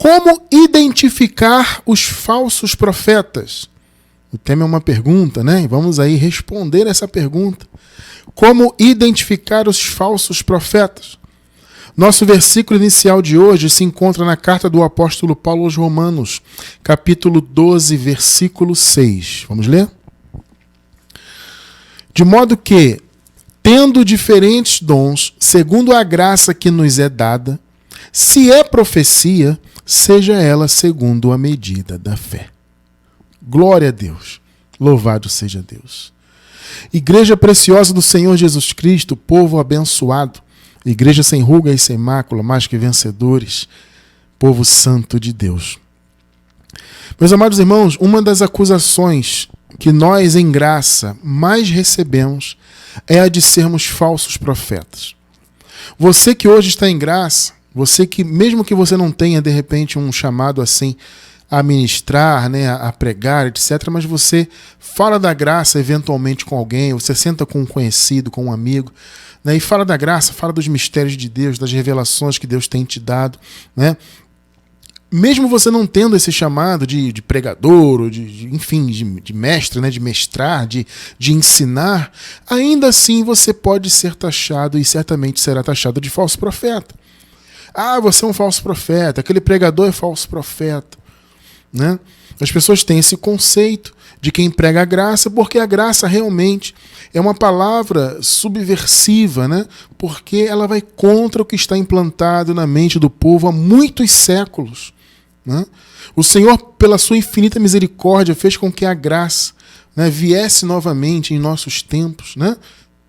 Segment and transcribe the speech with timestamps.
[0.00, 3.68] Como identificar os falsos profetas?
[4.32, 5.68] O tema é uma pergunta, né?
[5.68, 7.66] Vamos aí responder essa pergunta.
[8.34, 11.18] Como identificar os falsos profetas?
[11.94, 16.40] Nosso versículo inicial de hoje se encontra na carta do apóstolo Paulo aos Romanos,
[16.82, 19.44] capítulo 12, versículo 6.
[19.50, 19.86] Vamos ler?
[22.14, 23.02] De modo que,
[23.62, 27.60] tendo diferentes dons, segundo a graça que nos é dada,
[28.10, 29.60] se é profecia,
[29.92, 32.48] seja ela segundo a medida da fé.
[33.42, 34.40] Glória a Deus.
[34.78, 36.12] Louvado seja Deus.
[36.92, 40.40] Igreja preciosa do Senhor Jesus Cristo, povo abençoado,
[40.86, 43.66] igreja sem ruga e sem mácula, mais que vencedores,
[44.38, 45.76] povo santo de Deus.
[47.18, 52.56] Meus amados irmãos, uma das acusações que nós em graça mais recebemos
[53.08, 55.16] é a de sermos falsos profetas.
[55.98, 59.98] Você que hoje está em graça, você que, mesmo que você não tenha de repente
[59.98, 60.96] um chamado assim
[61.50, 64.46] a ministrar, né, a pregar, etc., mas você
[64.78, 68.92] fala da graça eventualmente com alguém, você senta com um conhecido, com um amigo,
[69.42, 72.84] né, e fala da graça, fala dos mistérios de Deus, das revelações que Deus tem
[72.84, 73.38] te dado,
[73.74, 73.96] né?
[75.10, 79.32] mesmo você não tendo esse chamado de, de pregador, ou de, de enfim, de, de,
[79.32, 80.86] mestre, né, de mestrar, de,
[81.18, 82.12] de ensinar,
[82.48, 86.94] ainda assim você pode ser taxado e certamente será taxado de falso profeta.
[87.74, 90.98] Ah, você é um falso profeta, aquele pregador é falso profeta.
[91.72, 91.98] Né?
[92.40, 96.74] As pessoas têm esse conceito de quem prega a graça, porque a graça realmente
[97.12, 99.66] é uma palavra subversiva, né?
[99.96, 104.92] porque ela vai contra o que está implantado na mente do povo há muitos séculos.
[105.44, 105.64] Né?
[106.14, 109.52] O Senhor, pela sua infinita misericórdia, fez com que a graça
[109.94, 112.36] né, viesse novamente em nossos tempos.
[112.36, 112.56] Né?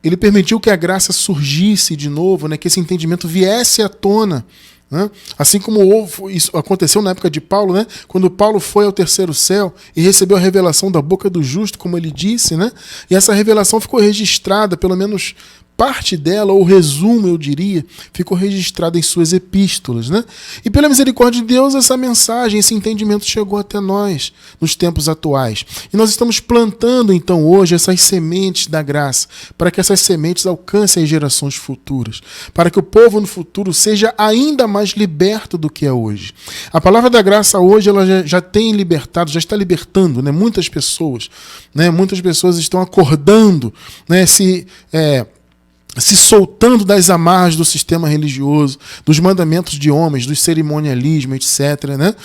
[0.04, 4.46] Ele permitiu que a graça surgisse de novo, né, que esse entendimento viesse à tona.
[4.92, 5.10] Né?
[5.38, 7.88] Assim como houve, isso aconteceu na época de Paulo, né?
[8.10, 11.98] quando Paulo foi ao terceiro céu e recebeu a revelação da boca do justo, como
[11.98, 12.70] ele disse, né?
[13.10, 15.34] e essa revelação ficou registrada, pelo menos
[15.82, 17.84] parte dela, ou resumo, eu diria,
[18.14, 20.12] ficou registrada em suas epístolas.
[20.12, 20.24] Né?
[20.64, 25.66] E pela misericórdia de Deus, essa mensagem, esse entendimento chegou até nós nos tempos atuais.
[25.92, 29.28] E nós estamos plantando, então, hoje, essas sementes da graça,
[29.58, 32.22] para que essas sementes alcancem as gerações futuras,
[32.54, 36.32] para que o povo no futuro seja ainda mais liberto do que é hoje.
[36.72, 40.30] A palavra da graça hoje ela já, já tem libertado, já está libertando né?
[40.30, 41.28] muitas pessoas.
[41.74, 41.90] Né?
[41.90, 43.74] Muitas pessoas estão acordando,
[44.08, 44.28] né?
[44.28, 44.68] se.
[44.94, 45.26] É,
[45.98, 51.98] se soltando das amarras do sistema religioso, dos mandamentos de homens, do cerimonialismo, etc.
[51.98, 52.16] Né?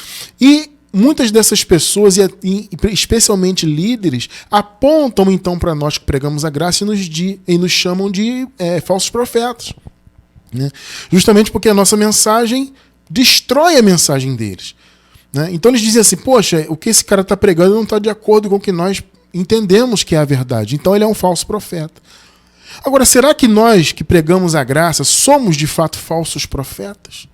[0.40, 6.84] E muitas dessas pessoas, e especialmente líderes, apontam então para nós que pregamos a graça
[6.84, 9.72] e nos, de, e nos chamam de é, falsos profetas.
[10.52, 10.70] Né?
[11.10, 12.72] Justamente porque a nossa mensagem
[13.10, 14.74] destrói a mensagem deles.
[15.32, 15.50] Né?
[15.52, 18.48] Então eles dizem assim: poxa, o que esse cara está pregando não está de acordo
[18.48, 19.02] com o que nós
[19.34, 20.76] entendemos que é a verdade.
[20.76, 22.00] Então ele é um falso profeta.
[22.84, 27.28] Agora, será que nós que pregamos a graça somos de fato falsos profetas?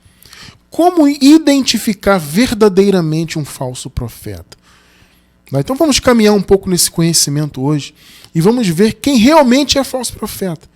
[0.70, 4.56] Como identificar verdadeiramente um falso profeta?
[5.60, 7.94] Então vamos caminhar um pouco nesse conhecimento hoje
[8.34, 10.66] e vamos ver quem realmente é falso profeta.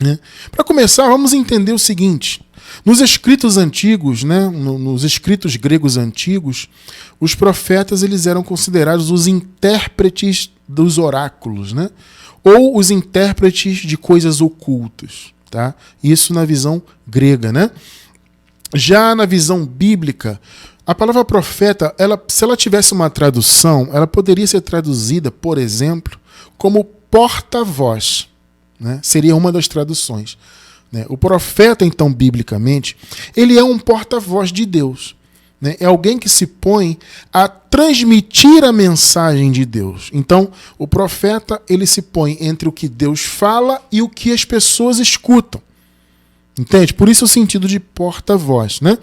[0.00, 0.18] Né?
[0.50, 2.42] Para começar, vamos entender o seguinte:
[2.84, 6.68] nos escritos antigos, né, nos escritos gregos antigos,
[7.20, 11.90] os profetas eles eram considerados os intérpretes dos oráculos, né?
[12.44, 15.32] Ou os intérpretes de coisas ocultas.
[15.50, 15.74] Tá?
[16.02, 17.52] Isso na visão grega.
[17.52, 17.70] Né?
[18.74, 20.40] Já na visão bíblica,
[20.86, 26.18] a palavra profeta, ela, se ela tivesse uma tradução, ela poderia ser traduzida, por exemplo,
[26.58, 28.28] como porta-voz.
[28.80, 28.98] Né?
[29.02, 30.36] Seria uma das traduções.
[30.90, 31.06] Né?
[31.08, 32.96] O profeta, então, biblicamente,
[33.36, 35.14] ele é um porta-voz de Deus.
[35.62, 35.76] Né?
[35.78, 36.98] É alguém que se põe
[37.32, 40.10] a transmitir a mensagem de Deus.
[40.12, 44.44] Então, o profeta ele se põe entre o que Deus fala e o que as
[44.44, 45.62] pessoas escutam.
[46.58, 46.92] Entende?
[46.92, 48.80] Por isso o sentido de porta-voz.
[48.80, 48.98] Né?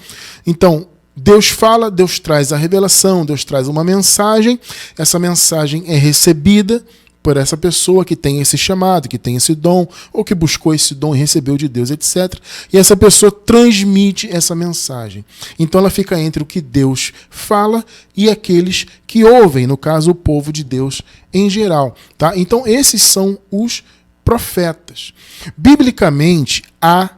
[0.46, 4.60] Então, Deus fala, Deus traz a revelação, Deus traz uma mensagem,
[4.98, 6.84] essa mensagem é recebida
[7.21, 10.95] por essa pessoa que tem esse chamado, que tem esse dom, ou que buscou esse
[10.95, 12.33] dom e recebeu de Deus, etc.
[12.71, 15.25] E essa pessoa transmite essa mensagem.
[15.57, 17.83] Então ela fica entre o que Deus fala
[18.16, 21.01] e aqueles que ouvem, no caso, o povo de Deus
[21.33, 21.95] em geral.
[22.18, 22.33] Tá?
[22.36, 23.83] Então esses são os
[24.24, 25.13] profetas.
[25.57, 27.10] Biblicamente, há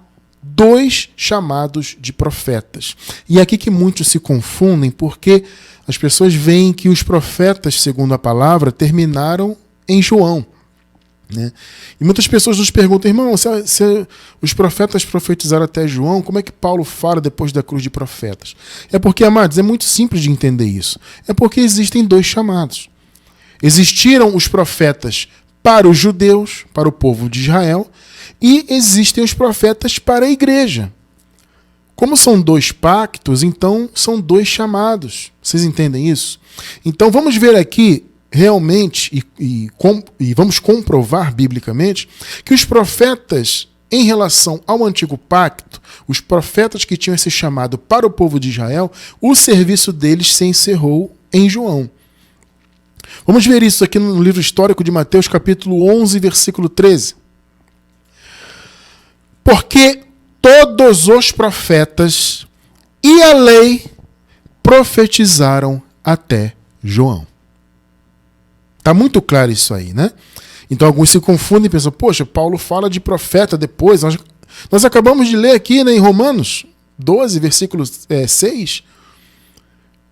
[0.41, 2.95] dois chamados de profetas.
[3.29, 5.43] E é aqui que muitos se confundem, porque
[5.87, 9.55] as pessoas veem que os profetas, segundo a palavra, terminaram
[9.91, 10.45] em João.
[11.33, 11.51] Né?
[11.99, 14.07] E muitas pessoas nos perguntam, irmão, se, se,
[14.41, 18.55] os profetas profetizaram até João, como é que Paulo fala depois da cruz de profetas?
[18.91, 20.99] É porque, amados, é muito simples de entender isso.
[21.27, 22.89] É porque existem dois chamados.
[23.63, 25.27] Existiram os profetas
[25.63, 27.89] para os judeus, para o povo de Israel,
[28.41, 30.91] e existem os profetas para a igreja.
[31.95, 35.31] Como são dois pactos, então são dois chamados.
[35.41, 36.39] Vocês entendem isso?
[36.83, 42.07] Então vamos ver aqui realmente e, e, com, e vamos comprovar biblicamente
[42.45, 48.07] que os profetas em relação ao antigo pacto, os profetas que tinham esse chamado para
[48.07, 48.89] o povo de Israel,
[49.19, 51.89] o serviço deles se encerrou em João.
[53.27, 57.15] Vamos ver isso aqui no livro histórico de Mateus, capítulo 11, versículo 13.
[59.43, 60.03] Porque
[60.41, 62.47] todos os profetas
[63.03, 63.85] e a lei
[64.63, 67.27] profetizaram até João.
[68.81, 70.11] Está muito claro isso aí, né?
[70.69, 74.01] Então alguns se confundem e pensam, poxa, Paulo fala de profeta depois.
[74.01, 74.17] Nós,
[74.71, 76.65] nós acabamos de ler aqui né, em Romanos
[76.97, 78.83] 12, versículo é, 6.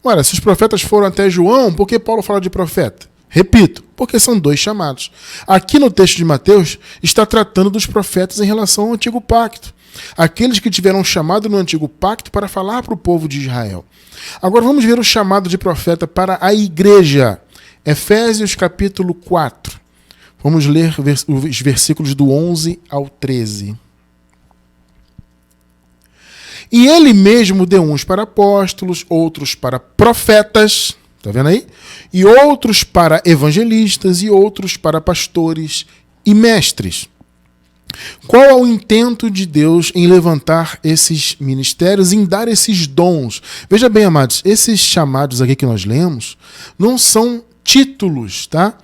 [0.03, 3.07] Olha, se os profetas foram até João, por que Paulo fala de profeta?
[3.27, 5.11] Repito, porque são dois chamados.
[5.47, 9.73] Aqui no texto de Mateus está tratando dos profetas em relação ao antigo pacto.
[10.15, 13.83] Aqueles que tiveram chamado no antigo pacto para falar para o povo de Israel.
[14.39, 17.41] Agora vamos ver o chamado de profeta para a igreja.
[17.85, 19.79] Efésios capítulo 4.
[20.43, 23.75] Vamos ler os versículos do 11 ao 13.
[26.71, 31.65] E ele mesmo deu uns para apóstolos, outros para profetas, tá vendo aí?
[32.13, 35.85] E outros para evangelistas e outros para pastores
[36.25, 37.09] e mestres.
[38.27, 43.41] Qual é o intento de Deus em levantar esses ministérios, em dar esses dons?
[43.67, 46.37] Veja bem, amados, esses chamados aqui que nós lemos
[46.77, 48.75] não são títulos, tá?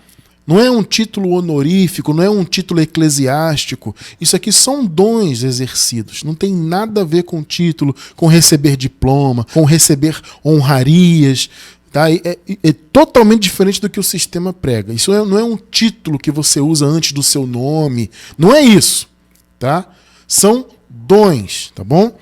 [0.46, 3.96] Não é um título honorífico, não é um título eclesiástico.
[4.22, 6.24] Isso aqui são dons exercidos.
[6.24, 11.50] Não tem nada a ver com título, com receber diploma, com receber honrarias.
[11.92, 12.12] Tá?
[12.12, 14.94] É, é, é totalmente diferente do que o sistema prega.
[14.94, 18.12] Isso é, não é um título que você usa antes do seu nome.
[18.38, 19.10] Não é isso.
[19.58, 19.90] Tá?
[20.28, 22.16] São dons, tá bom?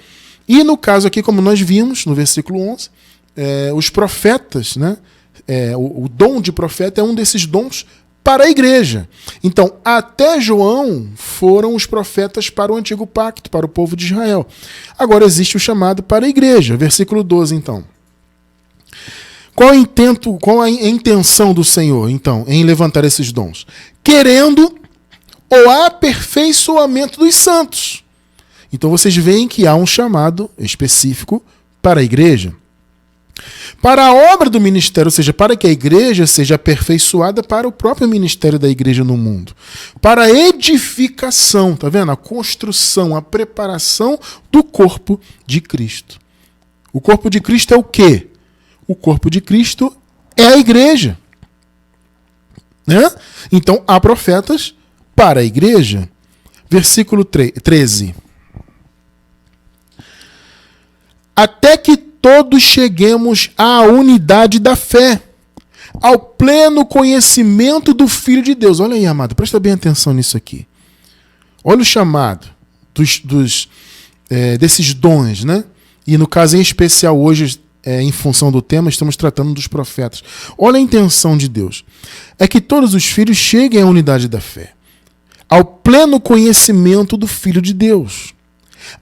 [0.47, 2.89] E no caso aqui, como nós vimos no versículo 11,
[3.35, 4.97] é, os profetas, né?
[5.47, 7.85] É, o, o dom de profeta é um desses dons
[8.23, 9.07] para a igreja.
[9.43, 14.47] Então, até João foram os profetas para o antigo pacto, para o povo de Israel.
[14.97, 16.77] Agora existe o chamado para a igreja.
[16.77, 17.83] Versículo 12, então.
[19.53, 23.67] Qual, é intento, qual a intenção do Senhor, então, em levantar esses dons?
[24.03, 24.73] Querendo
[25.49, 28.03] o aperfeiçoamento dos santos.
[28.71, 31.43] Então vocês veem que há um chamado específico
[31.79, 32.55] para a igreja
[33.81, 37.71] para a obra do ministério, ou seja, para que a igreja seja aperfeiçoada para o
[37.71, 39.53] próprio ministério da igreja no mundo.
[39.99, 42.11] Para a edificação, tá vendo?
[42.11, 44.19] A construção, a preparação
[44.51, 46.19] do corpo de Cristo.
[46.91, 48.27] O corpo de Cristo é o quê?
[48.87, 49.95] O corpo de Cristo
[50.37, 51.17] é a igreja.
[52.85, 53.09] Né?
[53.51, 54.75] Então, há profetas
[55.15, 56.07] para a igreja.
[56.69, 58.15] Versículo 13.
[61.35, 65.21] Até que todos cheguemos à unidade da fé,
[66.01, 68.79] ao pleno conhecimento do Filho de Deus.
[68.79, 70.65] Olha aí, amado, presta bem atenção nisso aqui.
[71.61, 72.47] Olha o chamado
[72.95, 73.67] dos, dos
[74.29, 75.65] é, desses dons, né?
[76.07, 80.23] E no caso em especial hoje, é, em função do tema, estamos tratando dos profetas.
[80.57, 81.83] Olha a intenção de Deus.
[82.39, 84.71] É que todos os filhos cheguem à unidade da fé,
[85.49, 88.33] ao pleno conhecimento do Filho de Deus,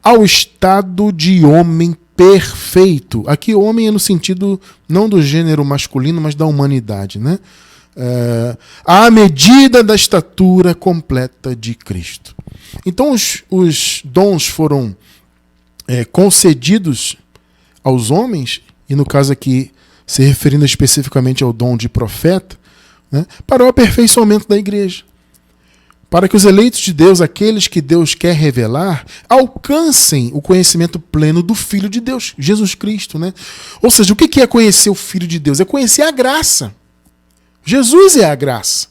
[0.01, 3.23] ao estado de homem perfeito.
[3.25, 7.39] Aqui homem é no sentido não do gênero masculino, mas da humanidade, né?
[7.95, 12.35] É, à medida da estatura completa de Cristo.
[12.85, 14.95] Então os, os dons foram
[15.87, 17.17] é, concedidos
[17.83, 19.71] aos homens, e no caso aqui
[20.05, 22.55] se referindo especificamente ao dom de profeta,
[23.11, 25.03] né, para o aperfeiçoamento da igreja
[26.11, 31.41] para que os eleitos de Deus, aqueles que Deus quer revelar, alcancem o conhecimento pleno
[31.41, 33.17] do Filho de Deus, Jesus Cristo.
[33.17, 33.33] Né?
[33.81, 35.61] Ou seja, o que é conhecer o Filho de Deus?
[35.61, 36.75] É conhecer a graça.
[37.63, 38.89] Jesus é a graça.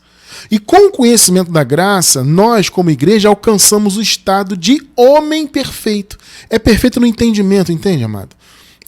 [0.50, 6.16] E com o conhecimento da graça, nós, como igreja, alcançamos o estado de homem perfeito.
[6.48, 8.34] É perfeito no entendimento, entende, amado?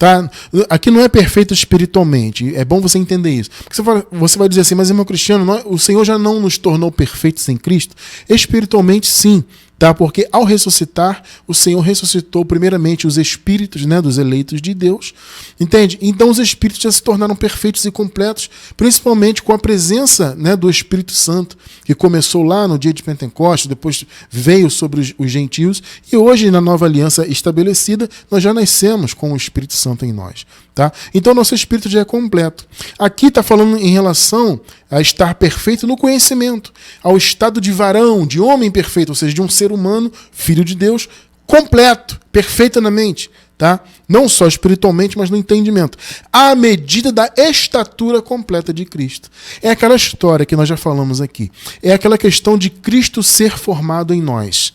[0.02, 0.28] Tá?
[0.68, 2.56] Aqui não é perfeito espiritualmente.
[2.56, 3.48] É bom você entender isso.
[3.62, 6.58] Porque você, fala, você vai dizer assim, mas irmão Cristiano, o Senhor já não nos
[6.58, 7.94] tornou perfeitos em Cristo?
[8.28, 9.44] Espiritualmente, sim.
[9.82, 9.92] Tá?
[9.92, 15.12] Porque ao ressuscitar, o Senhor ressuscitou primeiramente os espíritos, né, dos eleitos de Deus.
[15.58, 15.98] Entende?
[16.00, 20.70] Então os espíritos já se tornaram perfeitos e completos, principalmente com a presença, né, do
[20.70, 25.82] Espírito Santo, que começou lá no dia de Pentecostes, depois veio sobre os, os gentios
[26.12, 30.46] e hoje na nova aliança estabelecida, nós já nascemos com o Espírito Santo em nós,
[30.72, 30.92] tá?
[31.12, 32.68] Então nosso espírito já é completo.
[33.00, 34.60] Aqui está falando em relação
[34.92, 36.70] a estar perfeito no conhecimento,
[37.02, 40.74] ao estado de varão, de homem perfeito, ou seja, de um ser humano, filho de
[40.74, 41.08] Deus,
[41.46, 43.80] completo, perfeito na mente, tá?
[44.06, 45.96] Não só espiritualmente, mas no entendimento.
[46.30, 49.30] À medida da estatura completa de Cristo.
[49.62, 51.50] É aquela história que nós já falamos aqui.
[51.82, 54.74] É aquela questão de Cristo ser formado em nós.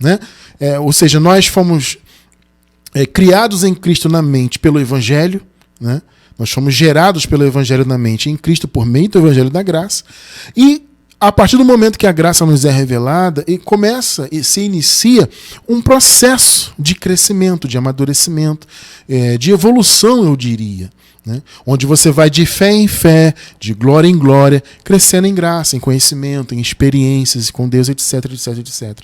[0.00, 0.18] Né?
[0.58, 1.98] É, ou seja, nós fomos
[2.94, 5.42] é, criados em Cristo na mente pelo Evangelho,
[5.78, 6.00] né?
[6.38, 10.04] Nós fomos gerados pelo Evangelho na mente em Cristo por meio do Evangelho da graça.
[10.56, 10.86] E
[11.22, 15.30] a partir do momento que a graça nos é revelada, e começa e se inicia
[15.68, 18.66] um processo de crescimento, de amadurecimento,
[19.08, 20.90] é, de evolução, eu diria.
[21.24, 21.40] Né?
[21.64, 25.80] Onde você vai de fé em fé, de glória em glória, crescendo em graça, em
[25.80, 28.98] conhecimento, em experiências com Deus, etc, etc, etc.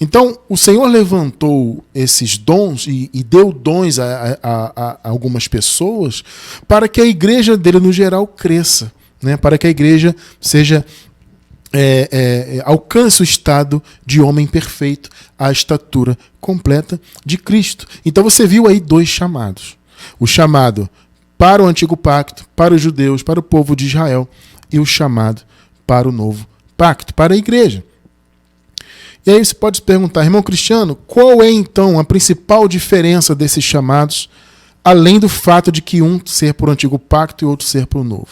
[0.00, 6.24] Então, o Senhor levantou esses dons e, e deu dons a, a, a, algumas pessoas
[6.66, 8.92] para que a igreja dele, no geral, cresça,
[9.22, 9.36] né?
[9.36, 10.84] para que a igreja seja
[11.72, 15.08] é, é, alcance o estado de homem perfeito,
[15.38, 17.86] a estatura completa de Cristo.
[18.04, 19.76] Então você viu aí dois chamados:
[20.18, 20.88] o chamado
[21.36, 24.28] para o antigo pacto, para os judeus, para o povo de Israel,
[24.72, 25.42] e o chamado
[25.86, 27.84] para o novo pacto, para a igreja.
[29.26, 33.64] E aí você pode se perguntar, irmão Cristiano, qual é então a principal diferença desses
[33.64, 34.28] chamados,
[34.82, 38.28] além do fato de que um ser por antigo pacto e outro ser por novo?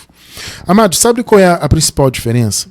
[0.66, 2.68] Amado, sabe qual é a principal diferença?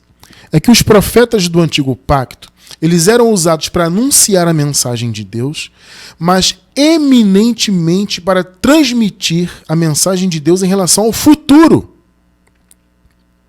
[0.51, 5.23] é que os profetas do antigo pacto, eles eram usados para anunciar a mensagem de
[5.23, 5.71] Deus,
[6.19, 11.95] mas eminentemente para transmitir a mensagem de Deus em relação ao futuro.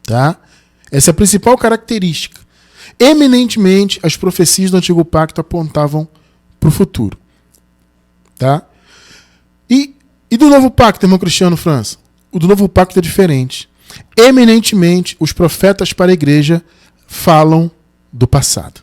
[0.05, 0.39] Tá?
[0.91, 2.41] Essa é a principal característica.
[2.99, 6.07] Eminentemente, as profecias do antigo pacto apontavam
[6.59, 7.19] para o futuro.
[8.39, 8.63] Tá?
[9.69, 9.95] E,
[10.31, 11.97] e do novo pacto, irmão Cristiano França?
[12.31, 13.69] O do novo pacto é diferente.
[14.17, 16.63] Eminentemente, os profetas para a igreja
[17.07, 17.71] falam
[18.13, 18.81] do passado.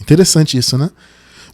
[0.00, 0.90] Interessante isso, né?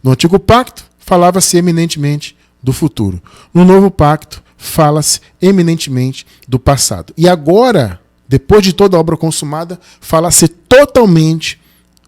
[0.03, 3.23] No antigo pacto, falava-se eminentemente do futuro.
[3.53, 7.13] No novo pacto, fala-se eminentemente do passado.
[7.15, 11.61] E agora, depois de toda a obra consumada, fala-se totalmente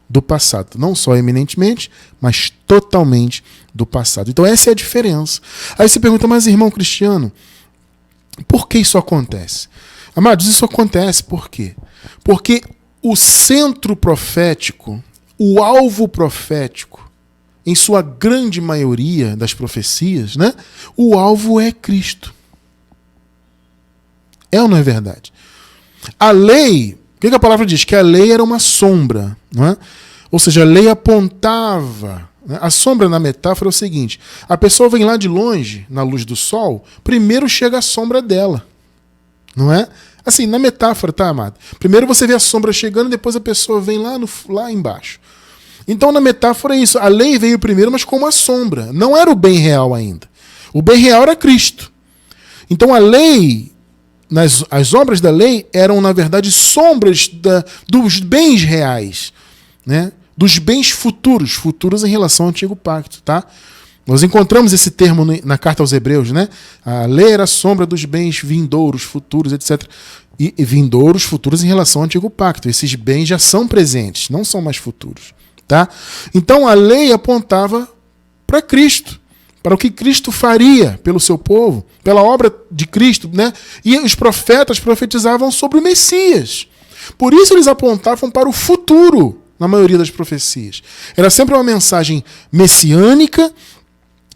[0.09, 0.77] do passado.
[0.77, 1.89] Não só eminentemente,
[2.19, 3.41] mas totalmente
[3.73, 4.29] do passado.
[4.29, 5.39] Então, essa é a diferença.
[5.77, 7.31] Aí você pergunta, mas irmão Cristiano,
[8.49, 9.69] por que isso acontece?
[10.13, 11.73] Amados, isso acontece por quê?
[12.21, 12.61] Porque
[13.01, 15.01] o centro profético,
[15.37, 16.98] o alvo profético,
[17.65, 20.53] em sua grande maioria das profecias, né?
[20.95, 22.33] O alvo é Cristo.
[24.51, 25.31] É ou não é verdade?
[26.19, 27.83] A lei, o que a palavra diz?
[27.83, 29.77] Que a lei era uma sombra, não é?
[30.31, 32.29] Ou seja, a lei apontava.
[32.45, 32.57] Né?
[32.61, 36.25] A sombra na metáfora é o seguinte: a pessoa vem lá de longe, na luz
[36.25, 38.65] do sol, primeiro chega a sombra dela,
[39.55, 39.87] não é?
[40.25, 41.55] Assim, na metáfora, tá, amado?
[41.79, 45.19] Primeiro você vê a sombra chegando, depois a pessoa vem lá, no, lá embaixo.
[45.91, 46.99] Então, na metáfora é isso.
[46.99, 48.93] A lei veio primeiro, mas como a sombra.
[48.93, 50.29] Não era o bem real ainda.
[50.71, 51.91] O bem real era Cristo.
[52.69, 53.71] Então, a lei,
[54.29, 59.33] nas, as obras da lei eram, na verdade, sombras da, dos bens reais.
[59.83, 60.11] Né?
[60.37, 63.43] Dos bens futuros, futuros em relação ao antigo pacto, tá?
[64.05, 66.49] Nós encontramos esse termo na carta aos Hebreus, né?
[66.85, 69.83] A lei era a sombra dos bens vindouros, futuros, etc.
[70.39, 72.69] E, e vindouros, futuros em relação ao antigo pacto.
[72.69, 75.33] Esses bens já são presentes, não são mais futuros,
[75.69, 75.87] tá?
[76.33, 77.87] Então a lei apontava
[78.45, 79.21] para Cristo,
[79.61, 83.53] para o que Cristo faria pelo seu povo, pela obra de Cristo, né?
[83.85, 86.67] E os profetas profetizavam sobre o Messias.
[87.19, 90.81] Por isso eles apontavam para o futuro, na maioria das profecias.
[91.15, 93.53] Era sempre uma mensagem messiânica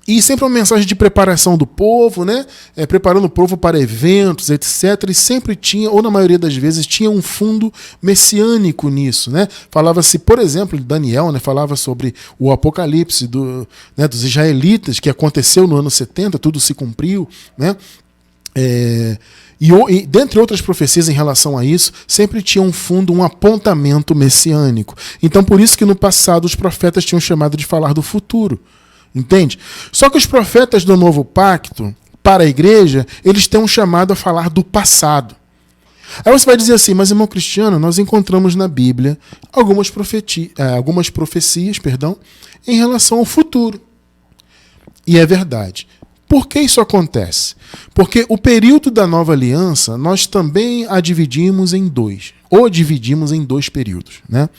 [0.05, 2.45] e sempre uma mensagem de preparação do povo, né?
[2.75, 5.09] É, preparando o povo para eventos, etc.
[5.09, 9.47] E sempre tinha, ou na maioria das vezes, tinha um fundo messiânico nisso, né?
[9.71, 11.39] Falava-se, por exemplo, Daniel, né?
[11.39, 14.05] Falava sobre o apocalipse do, né?
[14.05, 17.75] dos israelitas, que aconteceu no ano 70, tudo se cumpriu, né?
[18.53, 19.17] É,
[19.59, 24.13] e, e, dentre outras profecias em relação a isso, sempre tinha um fundo, um apontamento
[24.13, 24.95] messiânico.
[25.21, 28.59] Então, por isso que no passado os profetas tinham chamado de falar do futuro.
[29.13, 29.59] Entende?
[29.91, 34.15] Só que os profetas do novo pacto, para a igreja, eles têm um chamado a
[34.15, 35.35] falar do passado.
[36.23, 39.17] Aí você vai dizer assim, mas irmão Cristiano, nós encontramos na Bíblia
[39.51, 42.17] algumas, profeti é, algumas profecias perdão,
[42.67, 43.81] em relação ao futuro.
[45.05, 45.87] E é verdade.
[46.27, 47.55] Por que isso acontece?
[47.93, 53.43] Porque o período da nova aliança nós também a dividimos em dois, ou dividimos em
[53.43, 54.21] dois períodos.
[54.27, 54.49] Né?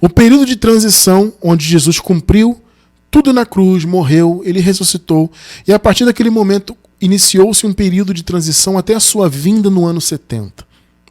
[0.00, 2.61] O período de transição, onde Jesus cumpriu
[3.12, 5.30] tudo na cruz, morreu, ele ressuscitou,
[5.68, 9.84] e a partir daquele momento iniciou-se um período de transição até a sua vinda no
[9.84, 10.64] ano 70.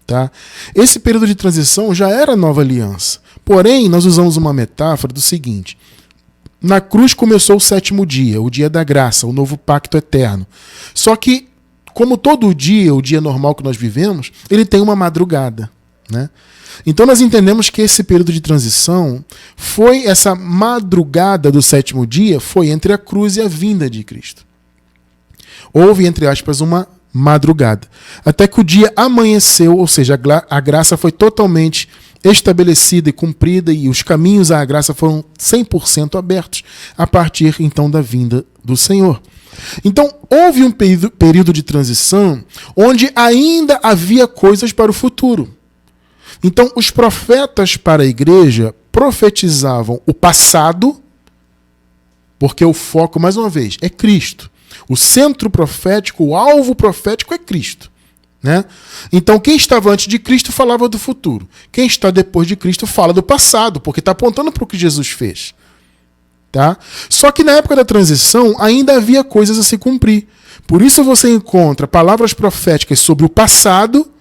[0.08, 0.32] Tá?
[0.74, 3.20] Esse período de transição já era nova aliança.
[3.46, 5.78] Porém, nós usamos uma metáfora do seguinte:
[6.60, 10.48] na cruz começou o sétimo dia, o dia da graça, o novo pacto eterno.
[10.96, 11.50] Só que,
[11.94, 15.70] como todo dia, o dia normal que nós vivemos, ele tem uma madrugada.
[16.10, 16.32] Né?
[16.86, 19.24] Então nós entendemos que esse período de transição
[19.56, 24.46] foi essa madrugada do sétimo dia, foi entre a cruz e a vinda de Cristo.
[25.74, 27.88] Houve, entre aspas, uma madrugada.
[28.26, 30.20] Até que o dia amanheceu, ou seja,
[30.50, 31.88] a graça foi totalmente
[32.24, 36.64] estabelecida e cumprida e os caminhos à graça foram 100% abertos
[36.98, 39.22] a partir então da vinda do Senhor.
[39.84, 42.44] Então, houve um período de transição
[42.76, 45.54] onde ainda havia coisas para o futuro.
[46.44, 51.02] Então, os profetas para a igreja profetizavam o passado,
[52.40, 54.50] porque o foco, mais uma vez, é Cristo.
[54.90, 57.92] O centro profético, o alvo profético é Cristo.
[58.42, 58.66] Né?
[59.12, 61.48] Então, quem estava antes de Cristo falava do futuro.
[61.72, 65.10] Quem está depois de Cristo fala do passado, porque está apontando para o que Jesus
[65.10, 65.54] fez.
[66.52, 66.78] Tá?
[67.08, 70.28] Só que na época da transição ainda havia coisas a se cumprir.
[70.66, 74.12] Por isso você encontra palavras proféticas sobre o passado,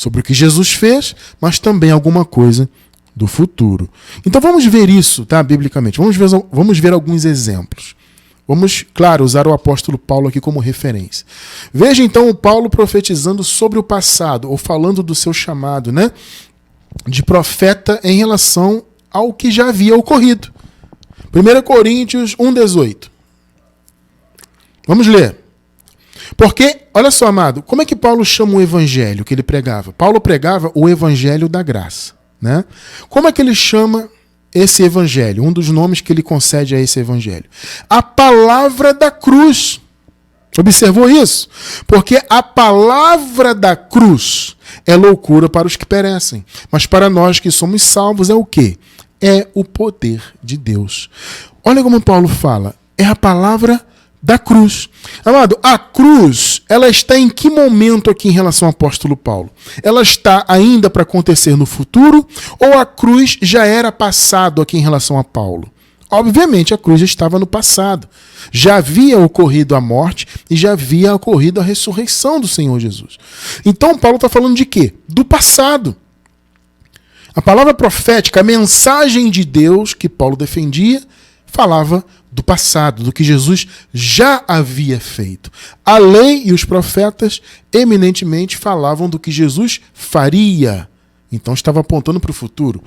[0.00, 2.66] sobre o que Jesus fez, mas também alguma coisa
[3.14, 3.86] do futuro.
[4.24, 5.98] Então vamos ver isso, tá, biblicamente.
[5.98, 7.94] Vamos ver, vamos ver alguns exemplos.
[8.48, 11.26] Vamos, claro, usar o apóstolo Paulo aqui como referência.
[11.70, 16.10] Veja então o Paulo profetizando sobre o passado, ou falando do seu chamado, né?
[17.06, 20.50] De profeta em relação ao que já havia ocorrido.
[21.30, 23.10] 1 Coríntios 1,18.
[24.88, 25.39] Vamos ler.
[26.36, 29.92] Porque, olha só, amado, como é que Paulo chama o evangelho que ele pregava?
[29.92, 32.14] Paulo pregava o evangelho da graça.
[32.40, 32.64] Né?
[33.08, 34.08] Como é que ele chama
[34.54, 37.44] esse evangelho, um dos nomes que ele concede a esse evangelho.
[37.88, 39.80] A palavra da cruz.
[40.58, 41.48] Observou isso?
[41.86, 47.50] Porque a palavra da cruz é loucura para os que perecem, mas para nós que
[47.50, 48.76] somos salvos é o quê?
[49.20, 51.08] É o poder de Deus.
[51.62, 53.80] Olha como Paulo fala, é a palavra
[54.22, 54.88] da cruz.
[55.24, 59.50] Amado, a cruz, ela está em que momento aqui em relação ao apóstolo Paulo?
[59.82, 62.26] Ela está ainda para acontecer no futuro
[62.58, 65.70] ou a cruz já era passado aqui em relação a Paulo?
[66.10, 68.08] Obviamente, a cruz já estava no passado.
[68.50, 73.16] Já havia ocorrido a morte e já havia ocorrido a ressurreição do Senhor Jesus.
[73.64, 74.92] Então, Paulo está falando de quê?
[75.08, 75.94] Do passado.
[77.32, 81.00] A palavra profética, a mensagem de Deus que Paulo defendia,
[81.46, 85.50] falava do passado, do que Jesus já havia feito.
[85.84, 90.88] A lei e os profetas eminentemente falavam do que Jesus faria.
[91.32, 92.82] Então estava apontando para o futuro.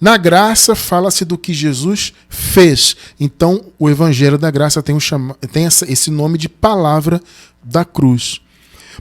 [0.00, 2.96] Na graça fala-se do que Jesus fez.
[3.18, 5.34] Então o evangelho da graça tem, um chama...
[5.52, 7.20] tem essa, esse nome de palavra
[7.62, 8.40] da cruz.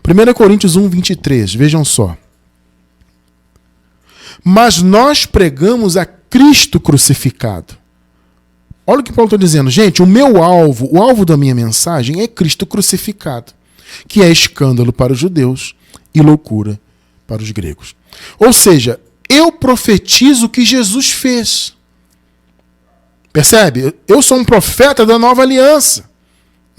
[0.06, 2.16] 1 Coríntios 1, 23, vejam só.
[4.44, 7.79] Mas nós pregamos a Cristo crucificado
[8.90, 9.70] Olha o que Paulo está dizendo.
[9.70, 13.54] Gente, o meu alvo, o alvo da minha mensagem é Cristo crucificado,
[14.08, 15.76] que é escândalo para os judeus
[16.12, 16.80] e loucura
[17.28, 17.96] para os gregos.
[18.40, 19.00] Ou seja,
[19.30, 21.76] eu profetizo o que Jesus fez.
[23.32, 23.94] Percebe?
[24.08, 26.09] Eu sou um profeta da nova aliança.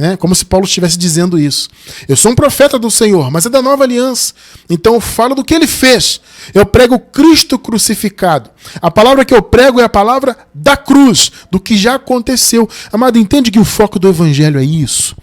[0.01, 0.17] Né?
[0.17, 1.69] Como se Paulo estivesse dizendo isso.
[2.09, 4.33] Eu sou um profeta do Senhor, mas é da nova aliança.
[4.67, 6.23] Então eu falo do que ele fez.
[6.55, 8.49] Eu prego Cristo crucificado.
[8.81, 12.67] A palavra que eu prego é a palavra da cruz, do que já aconteceu.
[12.91, 15.15] Amado, entende que o foco do evangelho é isso?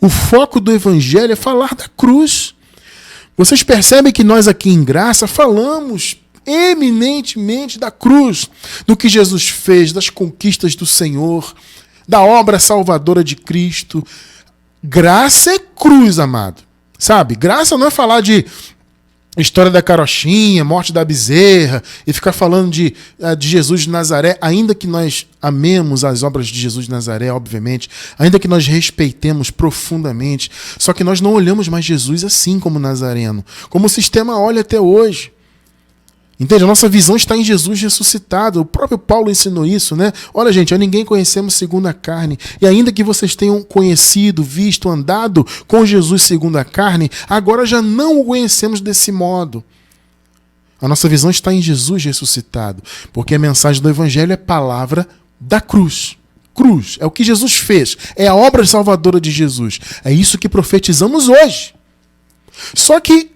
[0.00, 2.54] O foco do evangelho é falar da cruz.
[3.36, 6.16] Vocês percebem que nós aqui em graça falamos
[6.46, 8.48] eminentemente da cruz,
[8.86, 11.54] do que Jesus fez, das conquistas do Senhor
[12.08, 14.04] da obra salvadora de Cristo.
[14.82, 16.62] Graça é cruz, amado.
[16.98, 17.34] Sabe?
[17.34, 18.44] Graça não é falar de
[19.36, 24.36] história da carochinha, morte da bezerra, e ficar falando de, eh, de Jesus de Nazaré,
[24.42, 27.88] ainda que nós amemos as obras de Jesus de Nazaré, obviamente,
[28.18, 33.44] ainda que nós respeitemos profundamente, só que nós não olhamos mais Jesus assim como Nazareno,
[33.70, 35.32] como o sistema olha até hoje.
[36.42, 36.64] Entende?
[36.64, 38.60] A nossa visão está em Jesus ressuscitado.
[38.60, 40.12] O próprio Paulo ensinou isso, né?
[40.34, 42.36] Olha, gente, a ninguém conhecemos segundo a carne.
[42.60, 47.80] E ainda que vocês tenham conhecido, visto, andado com Jesus segundo a carne, agora já
[47.80, 49.62] não o conhecemos desse modo.
[50.80, 52.82] A nossa visão está em Jesus ressuscitado.
[53.12, 55.06] Porque a mensagem do Evangelho é palavra
[55.38, 56.16] da cruz.
[56.52, 56.96] Cruz.
[56.98, 57.96] É o que Jesus fez.
[58.16, 59.78] É a obra salvadora de Jesus.
[60.04, 61.72] É isso que profetizamos hoje.
[62.74, 63.31] Só que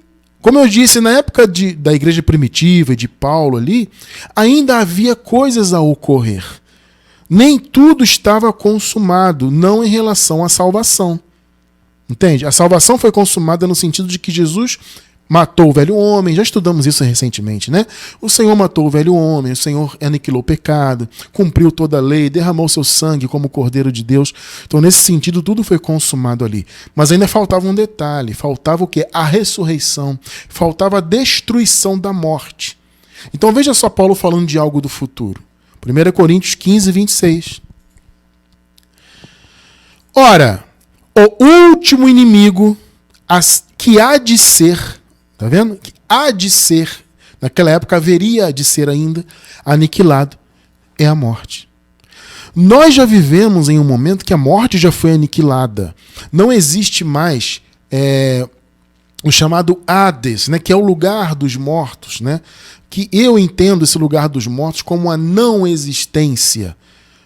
[0.46, 3.90] como eu disse, na época de, da igreja primitiva e de Paulo ali,
[4.36, 6.44] ainda havia coisas a ocorrer.
[7.28, 11.18] Nem tudo estava consumado, não em relação à salvação.
[12.08, 12.46] Entende?
[12.46, 14.78] A salvação foi consumada no sentido de que Jesus
[15.28, 17.86] matou o velho homem, já estudamos isso recentemente, né?
[18.20, 22.30] O Senhor matou o velho homem, o Senhor aniquilou o pecado, cumpriu toda a lei,
[22.30, 24.32] derramou seu sangue como Cordeiro de Deus.
[24.64, 26.66] Então, nesse sentido, tudo foi consumado ali.
[26.94, 29.06] Mas ainda faltava um detalhe: faltava o que?
[29.12, 32.78] A ressurreição, faltava a destruição da morte.
[33.34, 35.42] Então, veja só Paulo falando de algo do futuro.
[35.84, 37.62] 1 Coríntios 15, 26.
[40.14, 40.64] Ora,
[41.14, 42.76] o último inimigo
[43.76, 45.00] que há de ser
[45.36, 45.76] Tá vendo?
[45.76, 46.90] Que há de ser,
[47.40, 49.24] naquela época haveria de ser ainda
[49.64, 50.36] aniquilado,
[50.98, 51.68] é a morte.
[52.54, 55.94] Nós já vivemos em um momento que a morte já foi aniquilada.
[56.32, 58.48] Não existe mais é,
[59.22, 62.40] o chamado Hades, né, que é o lugar dos mortos, né?
[62.88, 66.76] Que eu entendo esse lugar dos mortos como a não existência,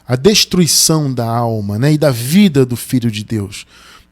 [0.09, 3.67] a destruição da alma, né, e da vida do filho de Deus.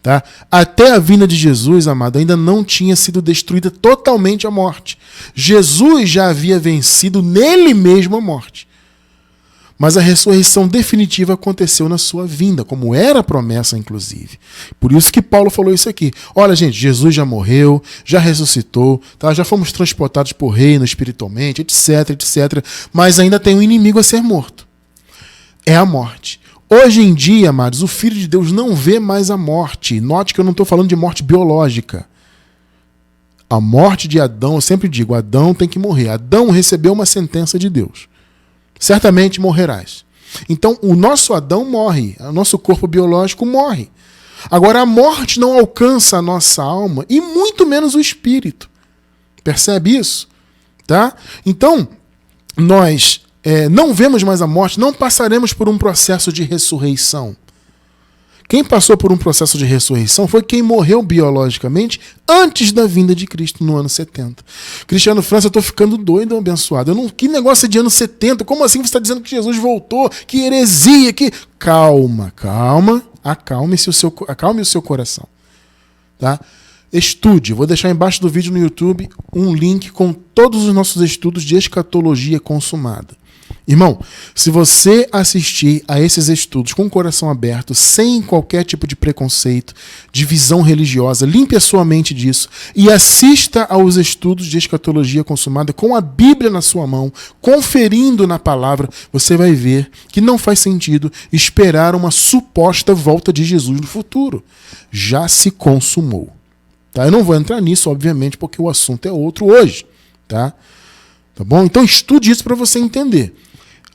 [0.09, 0.25] Tá?
[0.51, 4.99] Até a vinda de Jesus, amado, ainda não tinha sido destruída totalmente a morte.
[5.35, 8.67] Jesus já havia vencido nele mesmo a morte.
[9.79, 14.39] Mas a ressurreição definitiva aconteceu na sua vinda, como era promessa, inclusive.
[14.81, 16.11] Por isso que Paulo falou isso aqui.
[16.35, 19.35] Olha, gente, Jesus já morreu, já ressuscitou, tá?
[19.35, 22.65] já fomos transportados por reino espiritualmente, etc, etc.
[22.95, 24.67] Mas ainda tem um inimigo a ser morto.
[25.67, 26.41] É a morte.
[26.71, 30.01] Hoje em dia, amados, o Filho de Deus não vê mais a morte.
[30.01, 32.07] Note que eu não estou falando de morte biológica.
[33.49, 36.11] A morte de Adão, eu sempre digo, Adão tem que morrer.
[36.11, 38.07] Adão recebeu uma sentença de Deus.
[38.79, 40.05] Certamente morrerás.
[40.47, 43.91] Então, o nosso Adão morre, o nosso corpo biológico morre.
[44.51, 48.69] Agora, a morte não alcança a nossa alma e muito menos o espírito.
[49.43, 50.29] Percebe isso?
[50.87, 51.15] Tá?
[51.47, 51.89] Então,
[52.55, 57.35] nós é, não vemos mais a morte, não passaremos por um processo de ressurreição.
[58.47, 63.27] Quem passou por um processo de ressurreição foi quem morreu biologicamente antes da vinda de
[63.27, 64.45] Cristo no ano 70.
[64.87, 66.91] Cristiano França, eu estou ficando doido, abençoado.
[66.91, 68.45] Eu não, que negócio é de ano 70?
[68.45, 70.11] Como assim você está dizendo que Jesus voltou?
[70.27, 71.11] Que heresia?
[71.15, 71.33] Que...
[71.59, 73.03] Calma, calma.
[73.25, 75.27] Acalme-se o seu, acalme o seu coração.
[76.19, 76.39] Tá?
[76.93, 77.55] Estude.
[77.55, 81.57] Vou deixar embaixo do vídeo no YouTube um link com todos os nossos estudos de
[81.57, 83.17] escatologia consumada.
[83.69, 84.01] Irmão,
[84.35, 89.75] se você assistir a esses estudos com o coração aberto, sem qualquer tipo de preconceito,
[90.11, 95.71] de visão religiosa, limpe a sua mente disso e assista aos estudos de escatologia consumada
[95.75, 100.61] com a Bíblia na sua mão, conferindo na palavra, você vai ver que não faz
[100.61, 104.43] sentido esperar uma suposta volta de Jesus no futuro.
[104.91, 106.33] Já se consumou.
[106.91, 107.05] Tá?
[107.05, 109.85] Eu não vou entrar nisso, obviamente, porque o assunto é outro hoje.
[110.27, 110.55] Tá?
[111.35, 111.65] Tá bom?
[111.65, 113.35] Então estude isso para você entender.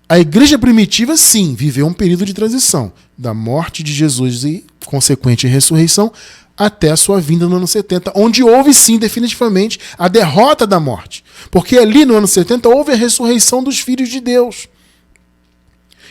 [0.07, 5.47] A igreja primitiva, sim, viveu um período de transição da morte de Jesus e consequente
[5.47, 6.11] ressurreição
[6.57, 11.23] até a sua vinda no ano 70, onde houve sim definitivamente a derrota da morte.
[11.49, 14.67] Porque ali no ano 70 houve a ressurreição dos filhos de Deus.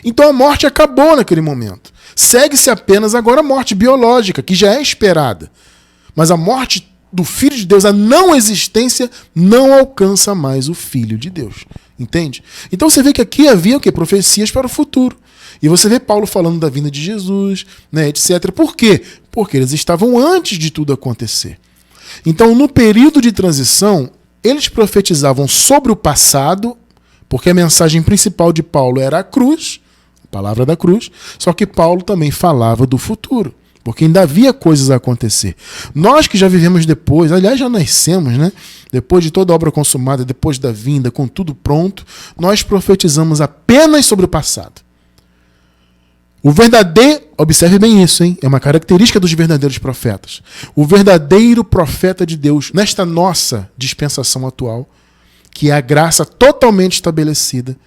[0.03, 1.93] Então a morte acabou naquele momento.
[2.15, 5.49] Segue-se apenas agora a morte biológica, que já é esperada.
[6.15, 11.17] Mas a morte do Filho de Deus, a não existência, não alcança mais o Filho
[11.17, 11.65] de Deus.
[11.97, 12.43] Entende?
[12.71, 13.91] Então você vê que aqui havia o que?
[13.91, 15.17] Profecias para o futuro.
[15.61, 18.51] E você vê Paulo falando da vinda de Jesus, né, etc.
[18.51, 19.01] Por quê?
[19.31, 21.59] Porque eles estavam antes de tudo acontecer.
[22.25, 24.09] Então, no período de transição,
[24.43, 26.77] eles profetizavam sobre o passado,
[27.29, 29.79] porque a mensagem principal de Paulo era a cruz,
[30.23, 33.53] a palavra da cruz, só que Paulo também falava do futuro
[33.83, 35.55] porque ainda havia coisas a acontecer.
[35.93, 38.51] Nós que já vivemos depois, aliás, já nascemos, né?
[38.91, 42.05] Depois de toda a obra consumada, depois da vinda, com tudo pronto,
[42.39, 44.81] nós profetizamos apenas sobre o passado.
[46.41, 48.37] O verdadeiro, observe bem isso, hein?
[48.41, 50.41] É uma característica dos verdadeiros profetas.
[50.75, 54.89] O verdadeiro profeta de Deus, nesta nossa dispensação atual,
[55.51, 57.77] que é a graça totalmente estabelecida,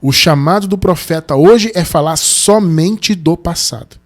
[0.00, 4.01] o chamado do profeta hoje é falar somente do passado.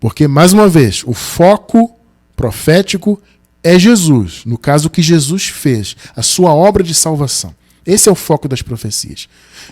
[0.00, 1.96] Porque, mais uma vez, o foco
[2.36, 3.20] profético
[3.62, 7.54] é Jesus, no caso o que Jesus fez, a sua obra de salvação.
[7.88, 9.28] Esse é o foco das profecias.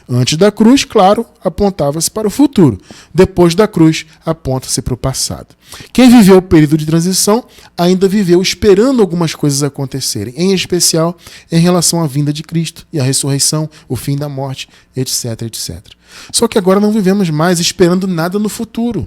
[0.09, 2.81] Antes da cruz, claro, apontava-se para o futuro.
[3.13, 5.49] Depois da cruz, aponta-se para o passado.
[5.93, 7.45] Quem viveu o período de transição
[7.77, 11.15] ainda viveu esperando algumas coisas acontecerem, em especial
[11.53, 15.85] em relação à vinda de Cristo e à ressurreição, o fim da morte, etc, etc.
[16.33, 19.07] Só que agora não vivemos mais esperando nada no futuro.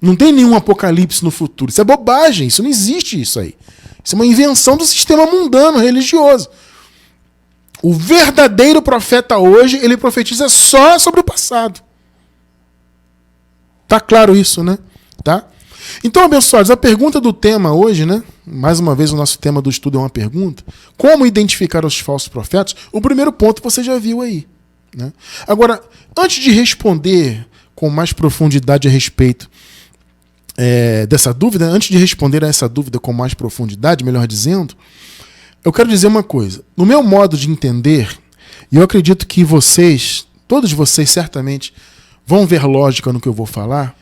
[0.00, 1.70] Não tem nenhum apocalipse no futuro.
[1.70, 3.54] Isso é bobagem, isso não existe isso aí.
[4.02, 6.48] Isso é uma invenção do sistema mundano religioso.
[7.82, 11.80] O verdadeiro profeta hoje, ele profetiza só sobre o passado.
[13.86, 14.78] Tá claro isso, né?
[15.22, 15.46] Tá?
[16.04, 18.22] Então, abençoados, a pergunta do tema hoje, né?
[18.46, 20.62] Mais uma vez, o nosso tema do estudo é uma pergunta.
[20.96, 22.76] Como identificar os falsos profetas?
[22.92, 24.46] O primeiro ponto você já viu aí.
[24.94, 25.12] Né?
[25.46, 25.82] Agora,
[26.16, 29.48] antes de responder com mais profundidade a respeito
[30.60, 34.74] é, dessa dúvida, antes de responder a essa dúvida com mais profundidade, melhor dizendo,
[35.64, 36.64] eu quero dizer uma coisa.
[36.76, 38.18] No meu modo de entender,
[38.70, 41.72] e eu acredito que vocês, todos vocês certamente,
[42.26, 43.96] vão ver lógica no que eu vou falar.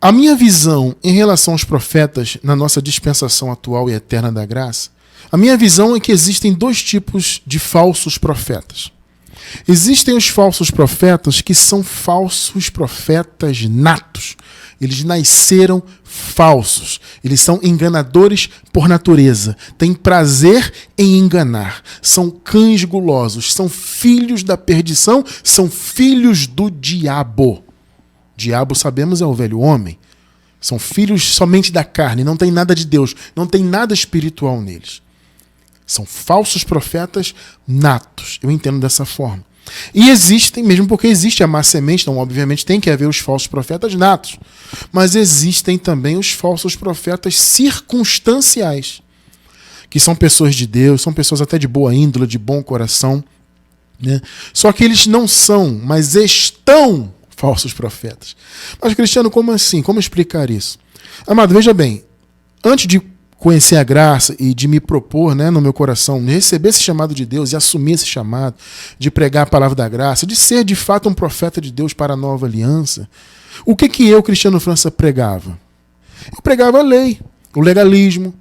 [0.00, 4.90] A minha visão em relação aos profetas na nossa dispensação atual e eterna da graça,
[5.30, 8.90] a minha visão é que existem dois tipos de falsos profetas.
[9.66, 14.36] Existem os falsos profetas que são falsos profetas natos.
[14.84, 17.00] Eles nasceram falsos.
[17.22, 19.56] Eles são enganadores por natureza.
[19.78, 21.82] Têm prazer em enganar.
[22.02, 23.52] São cães gulosos.
[23.52, 25.24] São filhos da perdição.
[25.42, 27.64] São filhos do diabo.
[28.36, 29.98] Diabo, sabemos, é o velho homem.
[30.60, 32.24] São filhos somente da carne.
[32.24, 33.14] Não tem nada de Deus.
[33.34, 35.02] Não tem nada espiritual neles.
[35.86, 37.34] São falsos profetas
[37.66, 38.38] natos.
[38.42, 39.44] Eu entendo dessa forma.
[39.94, 43.48] E existem, mesmo porque existe a má semente, então obviamente tem que haver os falsos
[43.48, 44.38] profetas natos.
[44.92, 49.02] Mas existem também os falsos profetas circunstanciais,
[49.88, 53.22] que são pessoas de Deus, são pessoas até de boa índole, de bom coração.
[54.00, 54.20] Né?
[54.52, 58.36] Só que eles não são, mas estão falsos profetas.
[58.82, 59.82] Mas, Cristiano, como assim?
[59.82, 60.78] Como explicar isso?
[61.26, 62.04] Amado, veja bem,
[62.64, 63.00] antes de
[63.44, 67.26] conhecer a graça e de me propor né, no meu coração, receber esse chamado de
[67.26, 68.54] Deus e assumir esse chamado,
[68.98, 72.14] de pregar a palavra da graça, de ser de fato um profeta de Deus para
[72.14, 73.06] a nova aliança,
[73.66, 75.58] o que, que eu, Cristiano França, pregava?
[76.32, 77.20] Eu pregava a lei,
[77.54, 78.32] o legalismo,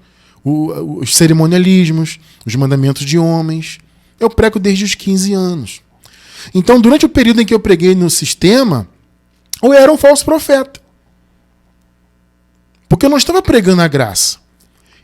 [0.42, 3.80] o, os cerimonialismos, os mandamentos de homens.
[4.18, 5.82] Eu prego desde os 15 anos.
[6.56, 8.88] Então, durante o período em que eu preguei no sistema,
[9.62, 10.80] eu era um falso profeta.
[12.88, 14.43] Porque eu não estava pregando a graça.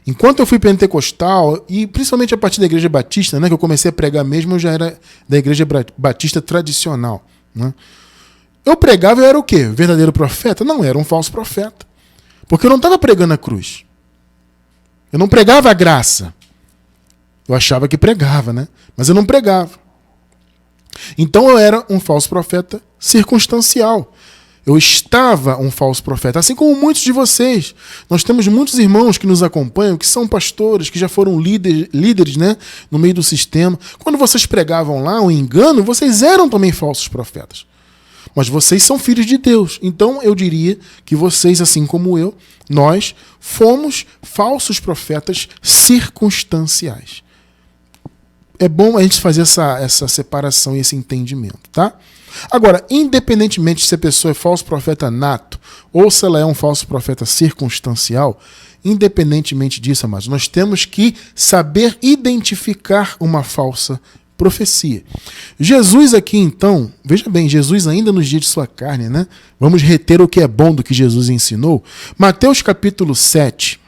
[0.07, 3.89] Enquanto eu fui pentecostal, e principalmente a partir da igreja batista, né, que eu comecei
[3.89, 7.23] a pregar mesmo, eu já era da igreja batista tradicional.
[7.53, 7.73] Né?
[8.65, 9.65] Eu pregava, eu era o quê?
[9.65, 10.63] Verdadeiro profeta?
[10.63, 11.85] Não, era um falso profeta.
[12.47, 13.85] Porque eu não estava pregando a cruz.
[15.11, 16.33] Eu não pregava a graça.
[17.47, 18.67] Eu achava que pregava, né?
[18.95, 19.71] Mas eu não pregava.
[21.17, 24.13] Então eu era um falso profeta circunstancial.
[24.69, 27.73] Eu estava um falso profeta, assim como muitos de vocês.
[28.07, 32.37] Nós temos muitos irmãos que nos acompanham, que são pastores, que já foram líder, líderes
[32.37, 32.55] né,
[32.91, 33.79] no meio do sistema.
[33.97, 37.65] Quando vocês pregavam lá um engano, vocês eram também falsos profetas.
[38.35, 39.79] Mas vocês são filhos de Deus.
[39.81, 42.35] Então eu diria que vocês, assim como eu,
[42.69, 47.23] nós fomos falsos profetas circunstanciais.
[48.59, 51.97] É bom a gente fazer essa, essa separação e esse entendimento, tá?
[52.51, 55.59] Agora, independentemente se a pessoa é falso profeta nato
[55.91, 58.39] ou se ela é um falso profeta circunstancial,
[58.83, 63.99] independentemente disso, amados, nós temos que saber identificar uma falsa
[64.37, 65.03] profecia.
[65.59, 69.27] Jesus aqui, então, veja bem, Jesus ainda nos dias de sua carne, né?
[69.59, 71.83] Vamos reter o que é bom do que Jesus ensinou.
[72.17, 73.79] Mateus capítulo 7,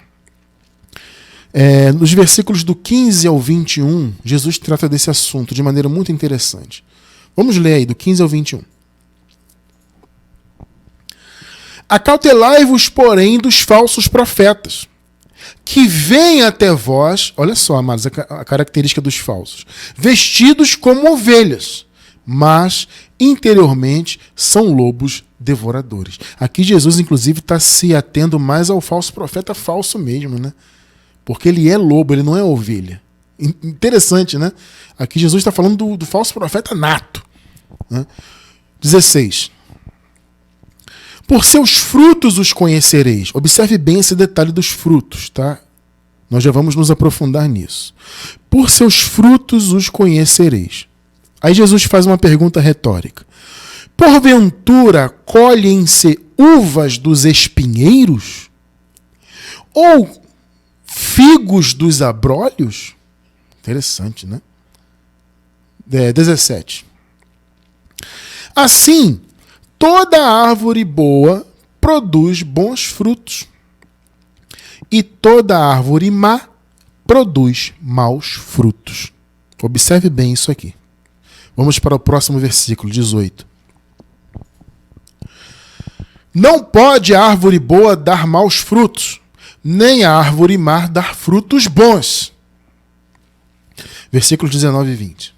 [1.53, 6.83] é, nos versículos do 15 ao 21, Jesus trata desse assunto de maneira muito interessante.
[7.35, 8.61] Vamos ler aí, do 15 ao 21.
[11.87, 14.87] Acautelai-vos, porém, dos falsos profetas,
[15.65, 19.65] que vêm até vós, olha só, amados, a característica dos falsos,
[19.95, 21.85] vestidos como ovelhas,
[22.25, 22.87] mas
[23.19, 26.19] interiormente são lobos devoradores.
[26.39, 30.53] Aqui Jesus, inclusive, está se atendo mais ao falso profeta falso mesmo, né?
[31.25, 33.01] Porque ele é lobo, ele não é ovelha.
[33.41, 34.51] Interessante, né?
[34.97, 37.23] Aqui Jesus está falando do, do, falso profeta nato.
[37.89, 38.05] Né?
[38.81, 39.51] 16.
[41.27, 43.31] Por seus frutos os conhecereis.
[43.33, 45.59] Observe bem esse detalhe dos frutos, tá?
[46.29, 47.93] Nós já vamos nos aprofundar nisso.
[48.49, 50.87] Por seus frutos os conhecereis.
[51.41, 53.25] Aí Jesus faz uma pergunta retórica.
[53.97, 58.49] Porventura colhem-se uvas dos espinheiros?
[59.73, 60.21] Ou
[61.41, 62.95] amigos dos abrolhos?
[63.61, 64.41] Interessante, né?
[65.91, 66.85] É, 17.
[68.55, 69.21] Assim,
[69.77, 71.45] toda árvore boa
[71.79, 73.47] produz bons frutos,
[74.91, 76.49] e toda árvore má
[77.07, 79.11] produz maus frutos.
[79.61, 80.73] Observe bem isso aqui.
[81.55, 83.45] Vamos para o próximo versículo, 18.
[86.33, 89.19] Não pode a árvore boa dar maus frutos,
[89.63, 92.33] nem a árvore má dar frutos bons.
[94.11, 95.33] Versículos 19 e 20.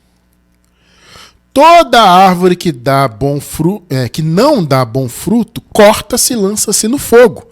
[1.54, 6.88] Toda árvore que dá bom fruto, é, que não dá bom fruto, corta-se e lança-se
[6.88, 7.48] no fogo.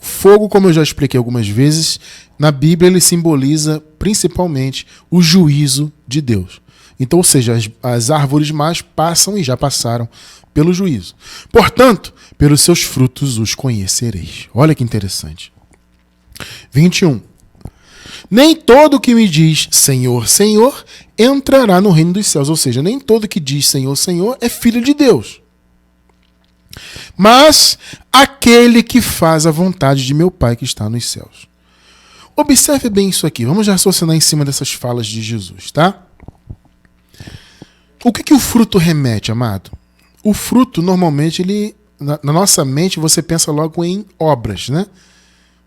[0.00, 1.98] O fogo, como eu já expliquei algumas vezes,
[2.38, 6.60] na Bíblia ele simboliza principalmente o juízo de Deus.
[6.98, 10.08] Então, ou seja, as, as árvores más passam e já passaram
[10.52, 11.16] pelo juízo.
[11.50, 14.48] Portanto, pelos seus frutos os conhecereis.
[14.54, 15.52] Olha que interessante.
[16.70, 17.20] 21.
[18.30, 20.84] Nem todo que me diz Senhor, Senhor
[21.18, 22.48] entrará no reino dos céus.
[22.48, 25.40] Ou seja, nem todo que diz Senhor, Senhor é filho de Deus.
[27.16, 27.78] Mas
[28.12, 31.48] aquele que faz a vontade de meu Pai que está nos céus.
[32.36, 33.44] Observe bem isso aqui.
[33.44, 36.02] Vamos raciocinar em cima dessas falas de Jesus, tá?
[38.04, 39.70] O que, que o fruto remete, amado?
[40.22, 41.76] O fruto, normalmente, ele.
[41.98, 44.86] Na, na nossa mente, você pensa logo em obras, né?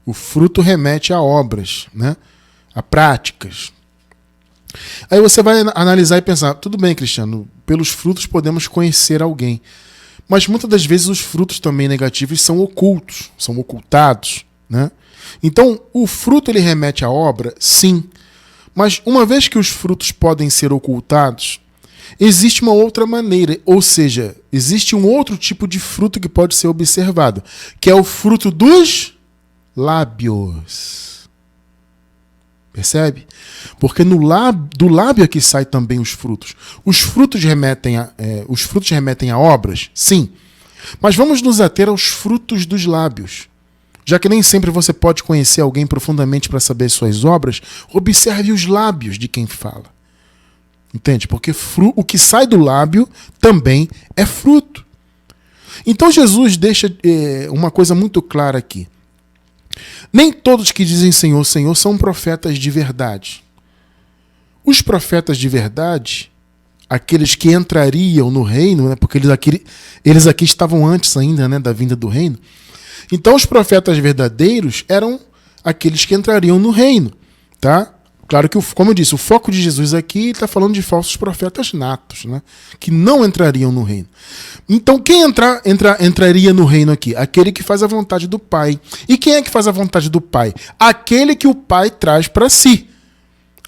[0.07, 2.15] O fruto remete a obras, né?
[2.73, 3.73] A práticas.
[5.11, 9.61] Aí você vai analisar e pensar: tudo bem, Cristiano, pelos frutos podemos conhecer alguém.
[10.25, 14.91] Mas muitas das vezes os frutos também negativos são ocultos, são ocultados, né?
[15.43, 18.05] Então, o fruto ele remete à obra, sim.
[18.73, 21.59] Mas uma vez que os frutos podem ser ocultados,
[22.17, 26.69] existe uma outra maneira, ou seja, existe um outro tipo de fruto que pode ser
[26.69, 27.43] observado,
[27.81, 29.16] que é o fruto dos
[29.77, 31.29] lábios.
[32.73, 33.27] Percebe?
[33.79, 36.55] Porque no lábio, do lábio é que sai também os frutos.
[36.83, 40.31] Os frutos remetem a, é, os frutos remetem a obras, sim.
[40.99, 43.47] Mas vamos nos ater aos frutos dos lábios.
[44.03, 47.61] Já que nem sempre você pode conhecer alguém profundamente para saber suas obras,
[47.91, 49.85] observe os lábios de quem fala.
[50.93, 51.27] Entende?
[51.27, 51.53] Porque
[51.95, 53.07] o que sai do lábio
[53.39, 54.85] também é fruto.
[55.85, 58.87] Então Jesus deixa é, uma coisa muito clara aqui.
[60.11, 63.43] Nem todos que dizem Senhor, Senhor são profetas de verdade.
[64.63, 66.31] Os profetas de verdade,
[66.89, 69.63] aqueles que entrariam no reino, né, porque eles aqui,
[70.03, 72.37] eles aqui estavam antes ainda né, da vinda do reino,
[73.11, 75.19] então os profetas verdadeiros eram
[75.63, 77.11] aqueles que entrariam no reino,
[77.59, 77.93] tá?
[78.27, 81.71] Claro que, como eu disse, o foco de Jesus aqui está falando de falsos profetas
[81.71, 82.41] natos, né?
[82.77, 84.07] que não entrariam no reino.
[84.67, 87.15] Então, quem entra, entra, entraria no reino aqui?
[87.15, 88.77] Aquele que faz a vontade do Pai.
[89.07, 90.53] E quem é que faz a vontade do Pai?
[90.77, 92.89] Aquele que o Pai traz para si.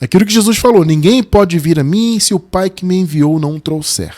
[0.02, 3.40] Aquilo que Jesus falou: ninguém pode vir a mim se o Pai que me enviou
[3.40, 4.14] não o trouxer.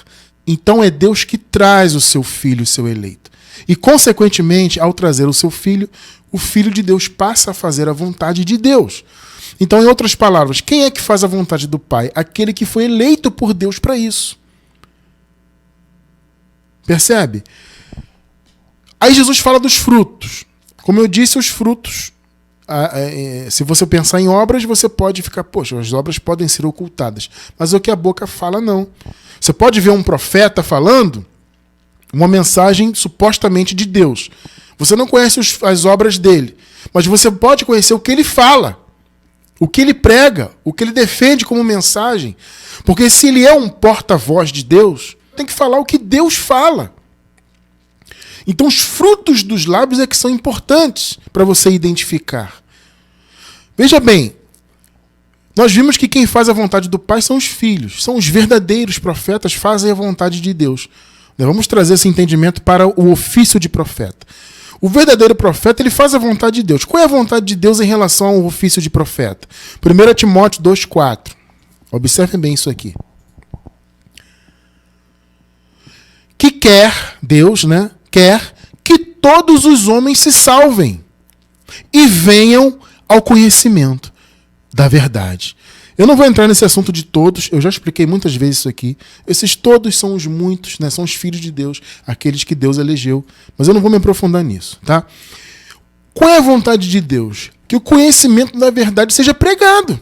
[0.45, 3.29] Então é Deus que traz o seu filho, o seu eleito.
[3.67, 5.87] E, consequentemente, ao trazer o seu filho,
[6.31, 9.03] o filho de Deus passa a fazer a vontade de Deus.
[9.59, 12.11] Então, em outras palavras, quem é que faz a vontade do Pai?
[12.15, 14.39] Aquele que foi eleito por Deus para isso.
[16.85, 17.43] Percebe?
[18.99, 20.45] Aí Jesus fala dos frutos.
[20.83, 22.13] Como eu disse, os frutos.
[22.67, 27.29] É, se você pensar em obras, você pode ficar, poxa, as obras podem ser ocultadas.
[27.57, 28.87] Mas o que a boca fala, não.
[29.39, 31.25] Você pode ver um profeta falando,
[32.13, 34.29] uma mensagem supostamente de Deus.
[34.81, 36.57] Você não conhece os, as obras dele,
[36.91, 38.83] mas você pode conhecer o que ele fala,
[39.59, 42.35] o que ele prega, o que ele defende como mensagem.
[42.83, 46.95] Porque se ele é um porta-voz de Deus, tem que falar o que Deus fala.
[48.47, 52.59] Então, os frutos dos lábios é que são importantes para você identificar.
[53.77, 54.35] Veja bem,
[55.55, 58.97] nós vimos que quem faz a vontade do Pai são os filhos, são os verdadeiros
[58.97, 60.89] profetas, fazem a vontade de Deus.
[61.37, 64.25] Vamos trazer esse entendimento para o ofício de profeta.
[64.81, 66.83] O verdadeiro profeta ele faz a vontade de Deus.
[66.83, 69.47] Qual é a vontade de Deus em relação ao ofício de profeta?
[69.85, 71.33] 1 Timóteo 2,4.
[71.91, 72.95] Observem bem isso aqui.
[76.35, 77.91] Que quer, Deus, né?
[78.09, 81.03] Quer que todos os homens se salvem
[81.93, 84.11] e venham ao conhecimento
[84.73, 85.55] da verdade.
[86.01, 88.97] Eu não vou entrar nesse assunto de todos, eu já expliquei muitas vezes isso aqui.
[89.27, 90.89] Esses todos são os muitos, né?
[90.89, 93.23] São os filhos de Deus, aqueles que Deus elegeu.
[93.55, 95.05] Mas eu não vou me aprofundar nisso, tá?
[96.11, 97.51] Qual é a vontade de Deus?
[97.67, 99.99] Que o conhecimento da verdade seja pregado.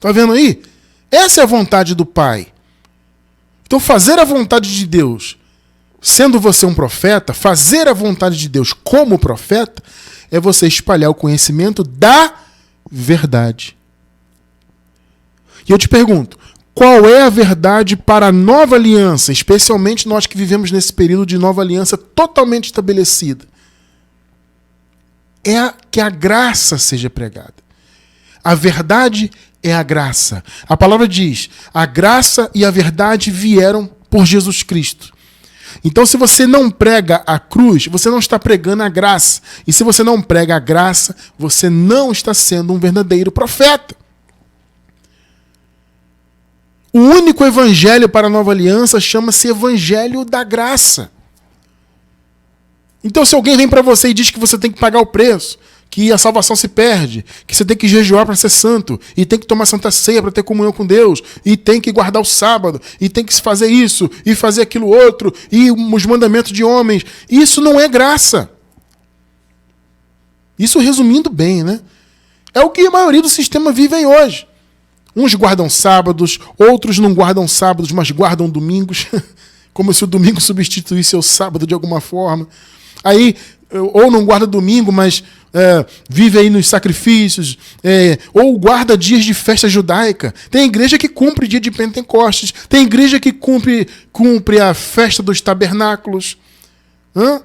[0.00, 0.60] Tá vendo aí?
[1.08, 2.48] Essa é a vontade do Pai.
[3.66, 5.38] Então, fazer a vontade de Deus
[6.00, 9.80] sendo você um profeta, fazer a vontade de Deus como profeta
[10.28, 12.45] é você espalhar o conhecimento da verdade.
[15.68, 16.38] E eu te pergunto,
[16.74, 21.38] qual é a verdade para a nova aliança, especialmente nós que vivemos nesse período de
[21.38, 23.46] nova aliança totalmente estabelecida?
[25.44, 27.54] É que a graça seja pregada.
[28.44, 29.30] A verdade
[29.62, 30.44] é a graça.
[30.68, 35.15] A palavra diz: a graça e a verdade vieram por Jesus Cristo.
[35.84, 39.40] Então, se você não prega a cruz, você não está pregando a graça.
[39.66, 43.94] E se você não prega a graça, você não está sendo um verdadeiro profeta.
[46.92, 51.10] O único evangelho para a nova aliança chama-se Evangelho da Graça.
[53.04, 55.58] Então, se alguém vem para você e diz que você tem que pagar o preço,
[55.96, 59.38] que a salvação se perde, que você tem que jejuar para ser santo, e tem
[59.38, 62.78] que tomar santa ceia para ter comunhão com Deus, e tem que guardar o sábado,
[63.00, 67.62] e tem que fazer isso, e fazer aquilo outro, e os mandamentos de homens, isso
[67.62, 68.50] não é graça.
[70.58, 71.80] Isso resumindo bem, né?
[72.52, 74.46] É o que a maioria do sistema vivem hoje.
[75.16, 79.06] Uns guardam sábados, outros não guardam sábados, mas guardam domingos,
[79.72, 82.46] como se o domingo substituísse o sábado de alguma forma.
[83.02, 83.34] Aí,
[83.70, 85.24] ou não guarda domingo, mas
[85.58, 90.34] é, vive aí nos sacrifícios, é, ou guarda dias de festa judaica.
[90.50, 95.40] Tem igreja que cumpre dia de Pentecostes, tem igreja que cumpre, cumpre a festa dos
[95.40, 96.36] tabernáculos.
[97.16, 97.40] Hã?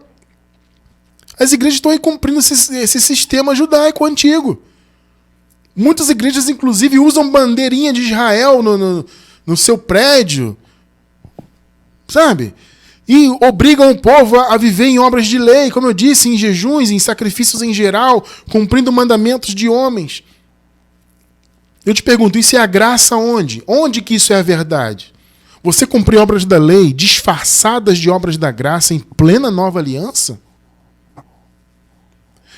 [1.39, 4.61] As igrejas estão aí cumprindo esse, esse sistema judaico antigo.
[5.73, 9.05] Muitas igrejas, inclusive, usam bandeirinha de Israel no, no,
[9.45, 10.57] no seu prédio.
[12.09, 12.53] Sabe?
[13.07, 16.91] E obrigam o povo a, viver em obras de lei, como eu disse, em jejuns,
[16.91, 20.23] em sacrifícios em geral, cumprindo mandamentos de homens.
[21.85, 23.63] Eu te pergunto, isso é a graça onde?
[23.67, 25.11] Onde que isso é a verdade?
[25.63, 30.39] Você cumprir obras da lei disfarçadas de obras da graça em plena nova aliança?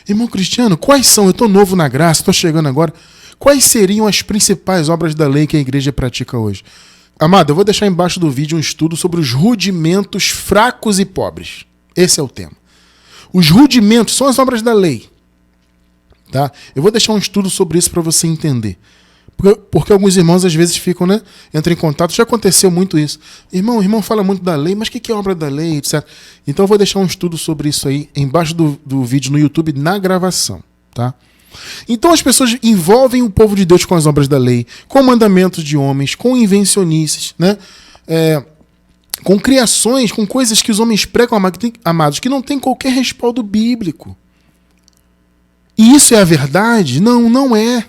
[0.07, 1.25] Irmão Cristiano, quais são?
[1.25, 2.93] Eu estou novo na graça, estou chegando agora.
[3.39, 6.63] Quais seriam as principais obras da lei que a igreja pratica hoje?
[7.19, 11.65] Amado, eu vou deixar embaixo do vídeo um estudo sobre os rudimentos fracos e pobres.
[11.95, 12.53] Esse é o tema.
[13.31, 15.09] Os rudimentos são as obras da lei.
[16.31, 16.51] Tá?
[16.75, 18.77] Eu vou deixar um estudo sobre isso para você entender.
[19.37, 21.21] Porque, porque, alguns irmãos às vezes ficam, né?
[21.53, 23.19] Entram em contato, já aconteceu muito isso.
[23.51, 26.05] Irmão, irmão fala muito da lei, mas o que, que é obra da lei, etc.
[26.47, 29.73] Então eu vou deixar um estudo sobre isso aí embaixo do, do vídeo no YouTube
[29.73, 31.13] na gravação, tá?
[31.87, 35.63] Então as pessoas envolvem o povo de Deus com as obras da lei, com mandamentos
[35.63, 37.57] de homens, com invencionices, né?
[38.07, 38.43] É,
[39.23, 41.39] com criações, com coisas que os homens pregam,
[41.83, 44.17] amados, que não tem qualquer respaldo bíblico.
[45.77, 47.01] E isso é a verdade?
[47.01, 47.85] Não, não é.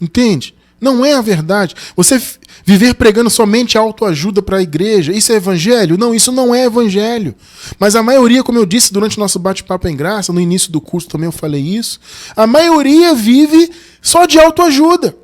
[0.00, 0.54] Entende?
[0.80, 1.74] Não é a verdade.
[1.96, 2.20] Você
[2.64, 5.96] viver pregando somente autoajuda para a igreja, isso é evangelho?
[5.96, 7.34] Não, isso não é evangelho.
[7.78, 10.80] Mas a maioria, como eu disse durante o nosso bate-papo em graça, no início do
[10.80, 11.98] curso também eu falei isso,
[12.36, 13.70] a maioria vive
[14.02, 15.16] só de autoajuda.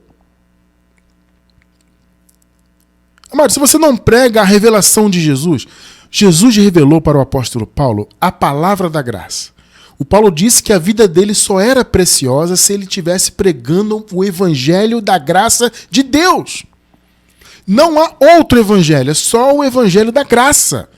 [3.31, 5.67] Amado, se você não prega a revelação de Jesus,
[6.11, 9.52] Jesus revelou para o apóstolo Paulo a palavra da graça.
[10.03, 14.25] O Paulo disse que a vida dele só era preciosa se ele tivesse pregando o
[14.25, 16.65] evangelho da graça de Deus.
[17.65, 20.89] Não há outro evangelho, é só o evangelho da graça.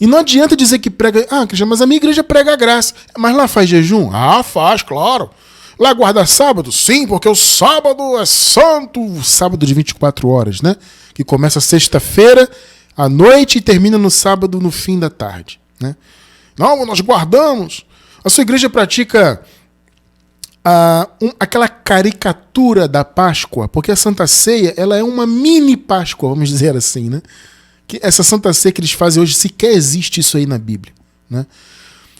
[0.00, 1.26] E não adianta dizer que prega.
[1.30, 2.94] Ah, mas a minha igreja prega a graça.
[3.18, 4.10] Mas lá faz jejum?
[4.10, 5.28] Ah, faz, claro.
[5.78, 6.72] Lá guarda sábado?
[6.72, 9.04] Sim, porque o sábado é santo.
[9.04, 10.74] O sábado de 24 horas, né?
[11.12, 12.48] Que começa sexta-feira
[12.96, 15.94] à noite e termina no sábado no fim da tarde, né?
[16.58, 17.84] Não, nós guardamos.
[18.24, 19.42] A sua igreja pratica
[20.64, 26.30] ah, um, aquela caricatura da Páscoa, porque a Santa Ceia ela é uma mini Páscoa,
[26.30, 27.22] vamos dizer assim, né?
[27.86, 30.92] Que essa Santa Ceia que eles fazem hoje sequer existe isso aí na Bíblia,
[31.30, 31.46] né?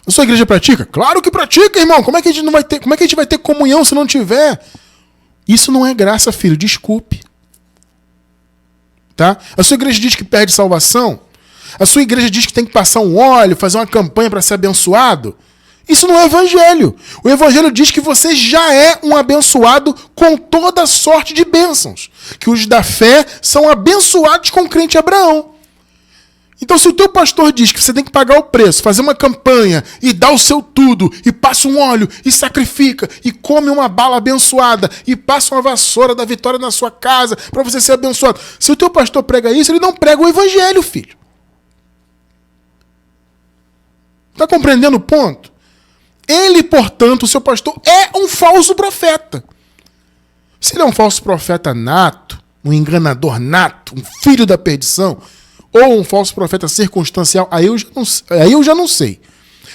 [0.07, 0.84] A sua igreja pratica?
[0.84, 2.01] Claro que pratica, irmão.
[2.05, 3.39] Como é que a gente não vai ter, como é que a gente vai ter
[3.39, 4.64] comunhão se não tiver?
[5.49, 6.57] Isso não é graça, filho.
[6.57, 7.22] Desculpe.
[9.16, 9.37] Tá?
[9.57, 11.18] A sua igreja diz que perde salvação?
[11.79, 14.55] A sua igreja diz que tem que passar um óleo, fazer uma campanha para ser
[14.55, 15.37] abençoado.
[15.89, 16.97] Isso não é evangelho.
[17.22, 22.11] O evangelho diz que você já é um abençoado com toda sorte de bênçãos.
[22.41, 25.55] Que os da fé são abençoados com o crente Abraão.
[26.61, 29.14] Então, se o teu pastor diz que você tem que pagar o preço, fazer uma
[29.14, 33.89] campanha e dar o seu tudo, e passa um óleo, e sacrifica, e come uma
[33.89, 38.41] bala abençoada, e passa uma vassoura da vitória na sua casa para você ser abençoado.
[38.59, 41.14] Se o teu pastor prega isso, ele não prega o evangelho, filho.
[44.37, 45.51] Está compreendendo o ponto?
[46.28, 49.43] Ele, portanto, o seu pastor, é um falso profeta.
[50.61, 55.18] Se ele é um falso profeta nato, um enganador nato, um filho da perdição,
[55.72, 59.20] ou um falso profeta circunstancial, aí eu já não, aí eu já não sei.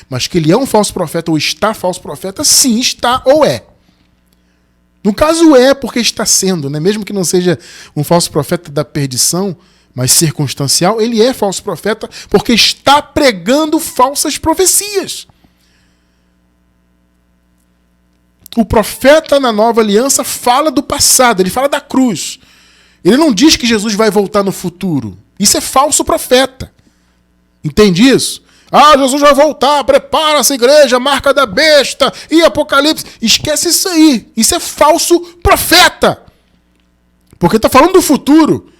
[0.07, 3.65] Mas que ele é um falso profeta ou está falso profeta, sim, está ou é.
[5.03, 6.79] No caso é porque está sendo, né?
[6.79, 7.57] mesmo que não seja
[7.95, 9.57] um falso profeta da perdição,
[9.93, 15.27] mas circunstancial, ele é falso profeta porque está pregando falsas profecias.
[18.55, 22.39] O profeta na nova aliança fala do passado, ele fala da cruz.
[23.03, 25.17] Ele não diz que Jesus vai voltar no futuro.
[25.39, 26.71] Isso é falso profeta.
[27.63, 28.43] Entende isso?
[28.71, 33.05] Ah, Jesus vai voltar, prepara essa igreja, marca da besta e Apocalipse.
[33.21, 34.31] Esquece isso aí.
[34.35, 36.21] Isso é falso profeta.
[37.37, 38.70] Porque está falando do futuro.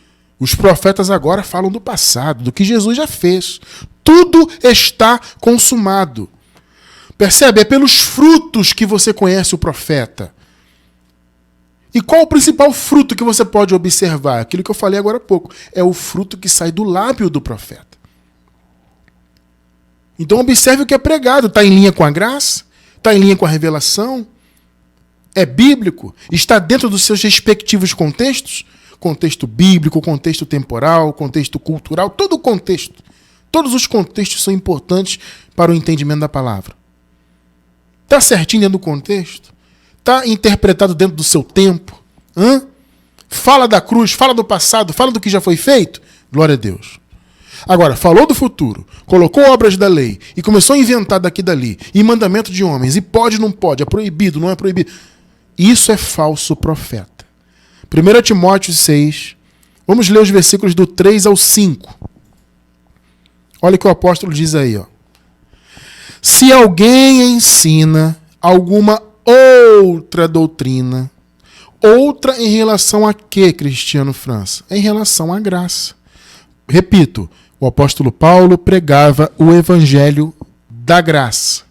[0.42, 3.62] Os profetas agora falam do passado, do que Jesus já fez.
[4.04, 6.28] Tudo está consumado.
[7.16, 7.62] Percebe?
[7.62, 10.34] É pelos frutos que você conhece o profeta.
[11.94, 14.40] E qual o principal fruto que você pode observar?
[14.40, 15.54] Aquilo que eu falei agora há pouco.
[15.74, 18.00] É o fruto que sai do lábio do profeta.
[20.18, 21.46] Então observe o que é pregado.
[21.46, 22.64] Está em linha com a graça?
[22.98, 24.26] Está em linha com a revelação?
[25.36, 26.16] É bíblico?
[26.32, 28.66] Está dentro dos seus respectivos contextos?
[29.02, 33.04] Contexto bíblico, contexto temporal, contexto cultural, todo o contexto.
[33.52, 35.20] Todos os contextos são importantes
[35.56, 36.76] para o entendimento da palavra.
[38.04, 39.52] Está certinho dentro do contexto?
[39.98, 42.00] Está interpretado dentro do seu tempo?
[42.38, 42.62] Hã?
[43.28, 46.00] Fala da cruz, fala do passado, fala do que já foi feito?
[46.32, 47.00] Glória a Deus.
[47.68, 51.80] Agora, falou do futuro, colocou obras da lei e começou a inventar daqui e dali,
[51.92, 54.92] e mandamento de homens, e pode, não pode, é proibido, não é proibido.
[55.58, 57.11] Isso é falso profeta.
[57.94, 59.36] 1 Timóteo 6,
[59.86, 61.94] vamos ler os versículos do 3 ao 5.
[63.62, 64.78] Olha o que o apóstolo diz aí.
[64.78, 64.86] Ó.
[66.22, 71.12] Se alguém ensina alguma outra doutrina,
[71.84, 74.64] outra em relação a quê, Cristiano França?
[74.72, 75.94] Em relação à graça.
[76.70, 77.30] Repito,
[77.60, 80.34] o apóstolo Paulo pregava o evangelho
[80.70, 81.64] da graça.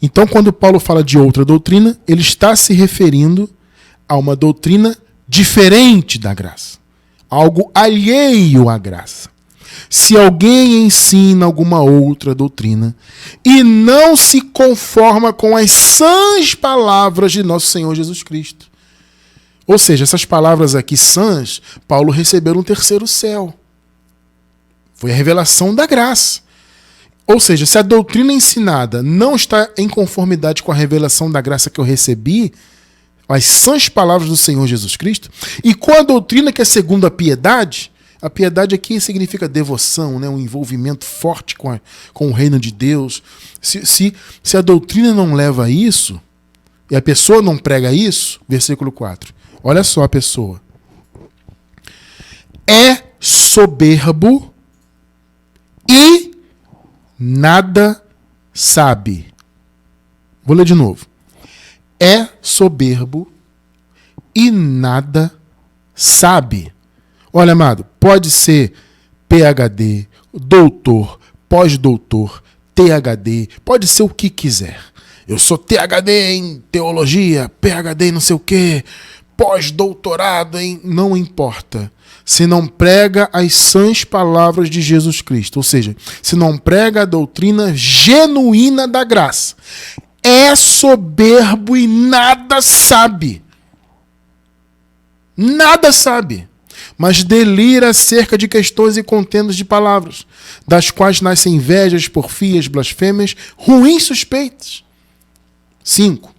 [0.00, 3.50] Então, quando Paulo fala de outra doutrina, ele está se referindo
[4.08, 4.96] a uma doutrina
[5.30, 6.78] diferente da graça,
[7.30, 9.30] algo alheio à graça.
[9.88, 12.96] Se alguém ensina alguma outra doutrina
[13.44, 18.66] e não se conforma com as sãs palavras de nosso Senhor Jesus Cristo.
[19.66, 23.54] Ou seja, essas palavras aqui sãs, Paulo recebeu no terceiro céu.
[24.94, 26.40] Foi a revelação da graça.
[27.24, 31.70] Ou seja, se a doutrina ensinada não está em conformidade com a revelação da graça
[31.70, 32.52] que eu recebi,
[33.34, 35.30] as sãs palavras do Senhor Jesus Cristo,
[35.62, 40.28] e com a doutrina que é segundo a piedade, a piedade aqui significa devoção, né?
[40.28, 41.80] um envolvimento forte com, a,
[42.12, 43.22] com o reino de Deus.
[43.62, 46.20] Se, se, se a doutrina não leva a isso,
[46.90, 49.32] e a pessoa não prega isso, versículo 4.
[49.62, 50.60] Olha só a pessoa.
[52.66, 54.52] É soberbo
[55.88, 56.32] e
[57.18, 58.02] nada
[58.52, 59.32] sabe.
[60.44, 61.09] Vou ler de novo.
[62.60, 63.26] Soberbo
[64.34, 65.32] e nada
[65.94, 66.70] sabe.
[67.32, 68.74] Olha, amado, pode ser
[69.26, 72.42] PhD, doutor, pós-doutor,
[72.74, 74.78] THD, pode ser o que quiser.
[75.26, 78.84] Eu sou THD em teologia, PhD em não sei o quê,
[79.38, 80.78] pós-doutorado em.
[80.84, 81.90] Não importa
[82.26, 87.06] se não prega as sãs palavras de Jesus Cristo, ou seja, se não prega a
[87.06, 89.56] doutrina genuína da graça,
[90.22, 93.42] é soberbo e nada sabe.
[95.36, 96.46] Nada sabe,
[96.98, 100.26] mas delira acerca de questões e contendas de palavras,
[100.68, 104.84] das quais nascem invejas, porfias, blasfêmias, ruins suspeitas.
[105.82, 106.34] 5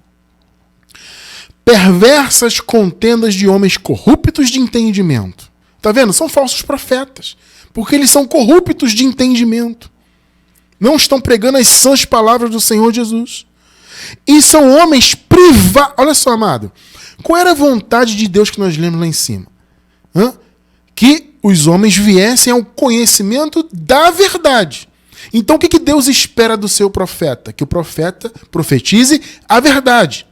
[1.63, 5.51] perversas contendas de homens corruptos de entendimento,
[5.81, 6.13] Tá vendo?
[6.13, 7.35] São falsos profetas.
[7.73, 9.91] Porque eles são corruptos de entendimento.
[10.79, 13.47] Não estão pregando as sãs palavras do Senhor Jesus.
[14.27, 15.93] E são homens privados.
[15.97, 16.71] Olha só, amado.
[17.23, 19.47] Qual era a vontade de Deus que nós lemos lá em cima?
[20.15, 20.33] Hã?
[20.95, 24.87] Que os homens viessem ao conhecimento da verdade.
[25.33, 27.53] Então o que, que Deus espera do seu profeta?
[27.53, 30.25] Que o profeta profetize a verdade.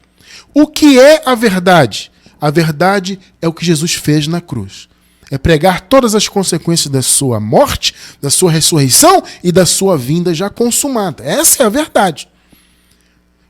[0.54, 2.12] O que é a verdade?
[2.42, 4.90] A verdade é o que Jesus fez na cruz
[5.32, 10.34] é pregar todas as consequências da sua morte, da sua ressurreição e da sua vinda
[10.34, 11.24] já consumada.
[11.24, 12.28] Essa é a verdade.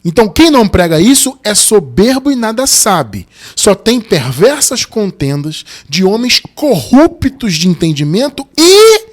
[0.03, 3.27] Então, quem não prega isso é soberbo e nada sabe.
[3.55, 9.07] Só tem perversas contendas de homens corruptos de entendimento e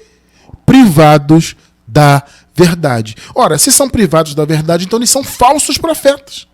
[0.64, 1.56] privados
[1.86, 2.22] da
[2.54, 3.16] verdade.
[3.34, 6.46] Ora, se são privados da verdade, então eles são falsos profetas.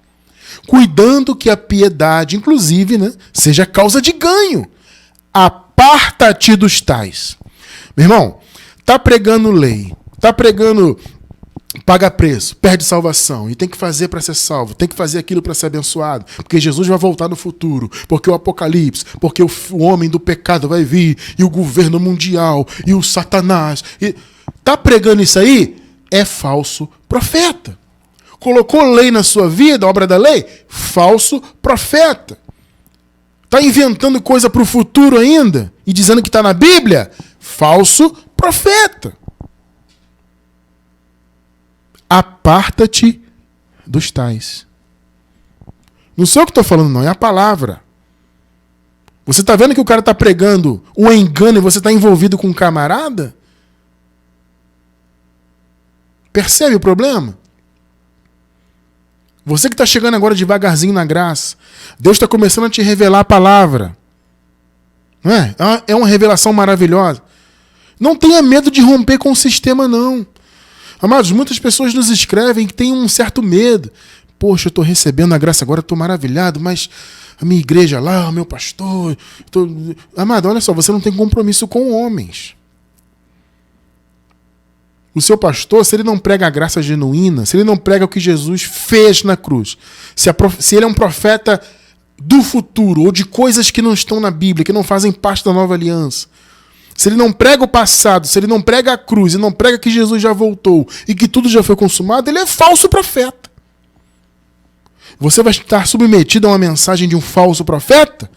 [0.67, 4.67] Cuidando que a piedade, inclusive, né, seja causa de ganho.
[5.33, 7.37] Aparta-te dos tais.
[7.97, 8.39] Meu irmão,
[8.85, 10.99] tá pregando lei, tá pregando
[11.81, 15.41] paga preço, perde salvação e tem que fazer para ser salvo, tem que fazer aquilo
[15.41, 20.09] para ser abençoado, porque Jesus vai voltar no futuro, porque o apocalipse, porque o, homem
[20.09, 23.83] do pecado vai vir e o governo mundial e o Satanás.
[24.01, 24.15] E,
[24.63, 25.77] tá pregando isso aí?
[26.11, 27.79] É falso profeta.
[28.39, 30.45] Colocou lei na sua vida, obra da lei?
[30.69, 32.37] Falso profeta.
[33.49, 37.11] Tá inventando coisa para o futuro ainda e dizendo que está na Bíblia?
[37.39, 39.22] Falso profeta
[42.19, 43.21] aparta-te
[43.87, 44.67] dos tais.
[46.17, 47.83] Não sou eu que estou falando, não, é a palavra.
[49.25, 52.49] Você está vendo que o cara está pregando um engano e você está envolvido com
[52.49, 53.35] um camarada?
[56.33, 57.39] Percebe o problema?
[59.45, 61.57] Você que está chegando agora devagarzinho na graça,
[61.99, 63.97] Deus está começando a te revelar a palavra.
[65.23, 65.55] Não é?
[65.87, 67.23] É uma é revelação maravilhosa.
[67.99, 70.27] Não tenha medo de romper com o sistema, não.
[71.03, 73.91] Amados, muitas pessoas nos escrevem que têm um certo medo.
[74.39, 76.89] Poxa, eu estou recebendo a graça agora, estou maravilhado, mas
[77.41, 79.19] a minha igreja lá, o meu pastor.
[79.51, 79.69] Tô...
[80.17, 82.55] Amado, olha só, você não tem compromisso com homens.
[85.13, 88.09] O seu pastor, se ele não prega a graça genuína, se ele não prega o
[88.09, 89.77] que Jesus fez na cruz,
[90.15, 90.63] se, prof...
[90.63, 91.61] se ele é um profeta
[92.17, 95.53] do futuro ou de coisas que não estão na Bíblia, que não fazem parte da
[95.53, 96.29] nova aliança,
[96.95, 99.79] se ele não prega o passado, se ele não prega a cruz e não prega
[99.79, 103.51] que Jesus já voltou e que tudo já foi consumado, ele é falso profeta.
[105.19, 108.31] Você vai estar submetido a uma mensagem de um falso profeta?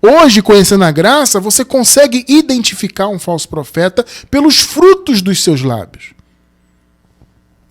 [0.00, 6.12] Hoje, conhecendo a graça, você consegue identificar um falso profeta pelos frutos dos seus lábios.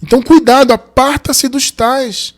[0.02, 2.34] Então, cuidado, aparta-se dos tais.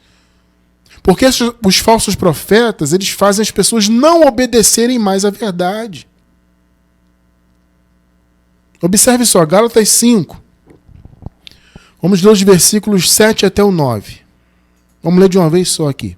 [1.04, 1.26] Porque
[1.64, 6.08] os falsos profetas, eles fazem as pessoas não obedecerem mais à verdade.
[8.84, 10.44] Observe só, Gálatas 5.
[12.02, 14.18] Vamos ler os versículos 7 até o 9.
[15.02, 16.18] Vamos ler de uma vez só aqui.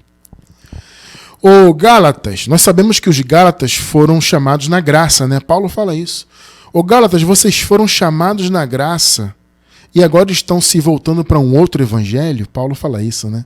[1.39, 5.39] O Gálatas, nós sabemos que os Gálatas foram chamados na graça, né?
[5.39, 6.28] Paulo fala isso.
[6.74, 9.36] O Gálatas, vocês foram chamados na graça
[9.93, 12.49] e agora estão se voltando para um outro evangelho?
[12.49, 13.45] Paulo fala isso, né?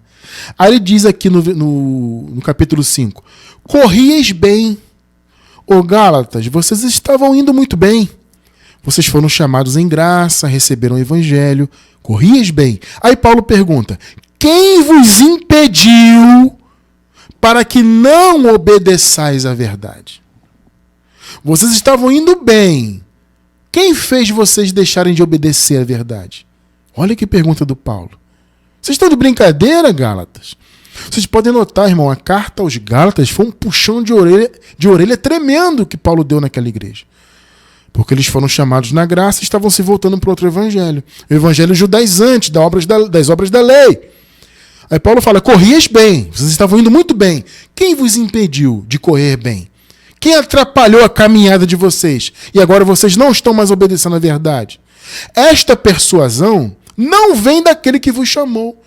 [0.58, 3.22] Aí ele diz aqui no, no, no capítulo 5:
[3.64, 4.78] Corrieis bem,
[5.68, 8.10] o Gálatas, vocês estavam indo muito bem.
[8.84, 11.70] Vocês foram chamados em graça, receberam o evangelho,
[12.02, 12.80] corrias bem.
[13.02, 14.00] Aí Paulo pergunta:
[14.38, 16.58] Quem vos impediu
[17.40, 20.22] para que não obedeçais à verdade?
[21.44, 23.04] Vocês estavam indo bem.
[23.72, 26.46] Quem fez vocês deixarem de obedecer à verdade?
[26.96, 28.12] Olha que pergunta do Paulo.
[28.82, 30.56] Vocês estão de brincadeira, Gálatas?
[31.10, 35.16] Vocês podem notar, irmão, a carta aos Gálatas foi um puxão de orelha, de orelha
[35.16, 37.06] tremendo que Paulo deu naquela igreja.
[37.92, 41.04] Porque eles foram chamados na graça e estavam se voltando para outro evangelho.
[41.30, 44.10] O evangelho judaizante, das obras da, lei.
[44.90, 47.44] Aí Paulo fala: corrias bem, vocês estavam indo muito bem.
[47.76, 49.70] Quem vos impediu de correr bem?
[50.20, 52.34] Quem atrapalhou a caminhada de vocês?
[52.54, 54.80] E agora vocês não estão mais obedecendo à verdade.
[55.34, 58.82] Esta persuasão não vem daquele que vos chamou.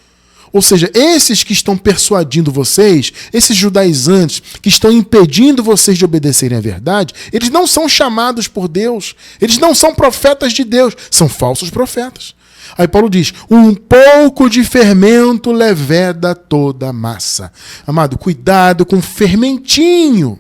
[0.53, 6.59] Ou seja, esses que estão persuadindo vocês, esses judaizantes que estão impedindo vocês de obedecerem
[6.59, 11.29] à verdade, eles não são chamados por Deus, eles não são profetas de Deus, são
[11.29, 12.35] falsos profetas.
[12.77, 17.53] Aí Paulo diz: um pouco de fermento leveda toda a massa.
[17.87, 20.39] Amado, cuidado com fermentinho.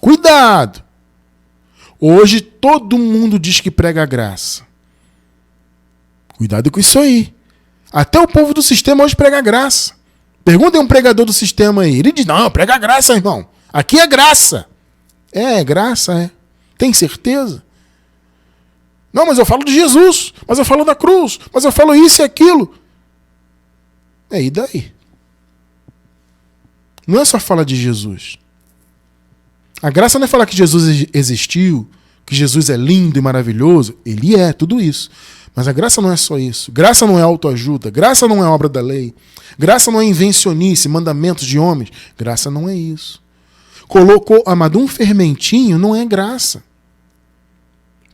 [0.00, 0.82] Cuidado.
[2.00, 4.62] Hoje todo mundo diz que prega graça.
[6.36, 7.32] Cuidado com isso aí.
[7.92, 9.94] Até o povo do sistema hoje prega graça.
[10.44, 11.98] Perguntem um pregador do sistema aí.
[11.98, 13.46] Ele diz: Não, prega graça, irmão.
[13.72, 14.66] Aqui é graça.
[15.32, 16.30] É, é graça, é.
[16.78, 17.62] Tem certeza?
[19.12, 20.32] Não, mas eu falo de Jesus.
[20.46, 21.38] Mas eu falo da cruz.
[21.52, 22.74] Mas eu falo isso e aquilo.
[24.30, 24.92] É, e daí?
[27.06, 28.38] Não é só falar de Jesus.
[29.82, 31.88] A graça não é falar que Jesus existiu,
[32.24, 33.96] que Jesus é lindo e maravilhoso.
[34.06, 35.10] Ele é, tudo isso.
[35.54, 36.72] Mas a graça não é só isso.
[36.72, 37.90] Graça não é autoajuda.
[37.90, 39.14] Graça não é obra da lei.
[39.58, 41.90] Graça não é invencionice, mandamentos de homens.
[42.16, 43.22] Graça não é isso.
[43.86, 46.62] Colocou, amado, um fermentinho não é graça.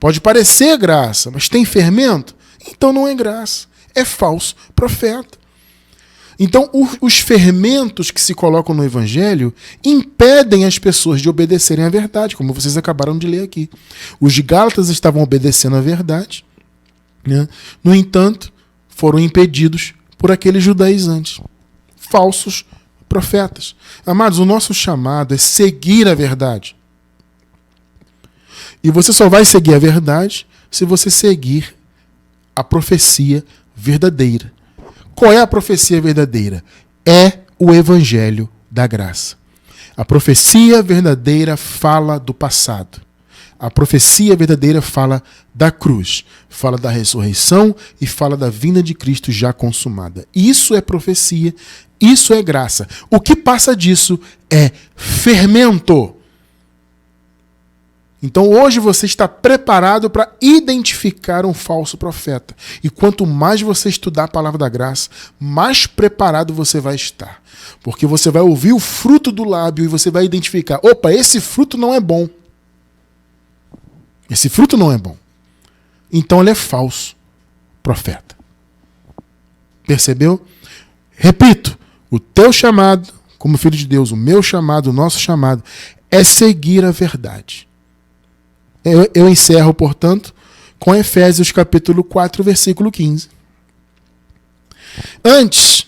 [0.01, 2.35] Pode parecer graça, mas tem fermento?
[2.69, 3.67] Então não é graça.
[3.95, 5.39] É falso profeta.
[6.41, 6.71] Então,
[7.01, 9.53] os fermentos que se colocam no evangelho
[9.85, 13.69] impedem as pessoas de obedecerem à verdade, como vocês acabaram de ler aqui.
[14.21, 16.45] Os Gálatas estavam obedecendo à verdade,
[17.29, 17.49] né?
[17.85, 18.53] No entanto,
[18.89, 21.41] foram impedidos por aqueles judaizantes,
[21.97, 22.65] falsos
[23.09, 23.77] profetas.
[24.05, 26.77] Amados, o nosso chamado é seguir a verdade.
[28.83, 31.75] E você só vai seguir a verdade se você seguir
[32.55, 34.53] a profecia verdadeira.
[35.15, 36.63] Qual é a profecia verdadeira?
[37.07, 39.37] É o evangelho da graça.
[39.97, 43.01] A profecia verdadeira fala do passado.
[43.59, 45.21] A profecia verdadeira fala
[45.53, 50.27] da cruz, fala da ressurreição e fala da vinda de Cristo já consumada.
[50.33, 51.53] Isso é profecia,
[52.01, 52.87] isso é graça.
[53.11, 56.15] O que passa disso é fermento.
[58.23, 62.55] Então hoje você está preparado para identificar um falso profeta.
[62.83, 67.43] E quanto mais você estudar a palavra da graça, mais preparado você vai estar.
[67.83, 71.77] Porque você vai ouvir o fruto do lábio e você vai identificar: opa, esse fruto
[71.77, 72.29] não é bom.
[74.31, 75.17] Esse fruto não é bom.
[76.13, 77.17] Então ele é falso
[77.83, 78.37] profeta.
[79.87, 80.45] Percebeu?
[81.17, 81.79] Repito,
[82.11, 83.09] o teu chamado,
[83.39, 85.63] como filho de Deus, o meu chamado, o nosso chamado,
[86.11, 87.67] é seguir a verdade.
[88.85, 90.35] Eu, eu encerro, portanto,
[90.79, 93.29] com Efésios capítulo 4, versículo 15.
[95.25, 95.87] Antes,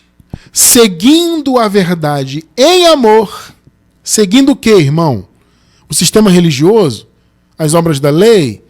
[0.53, 3.55] seguindo a verdade em amor,
[4.03, 5.29] seguindo o que, irmão?
[5.89, 7.10] O sistema religioso?
[7.61, 8.65] As obras da lei?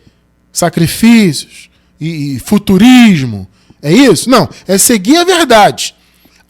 [0.53, 1.70] Sacrifícios?
[2.01, 3.47] E, e futurismo?
[3.80, 4.28] É isso?
[4.28, 5.95] Não, é seguir a verdade.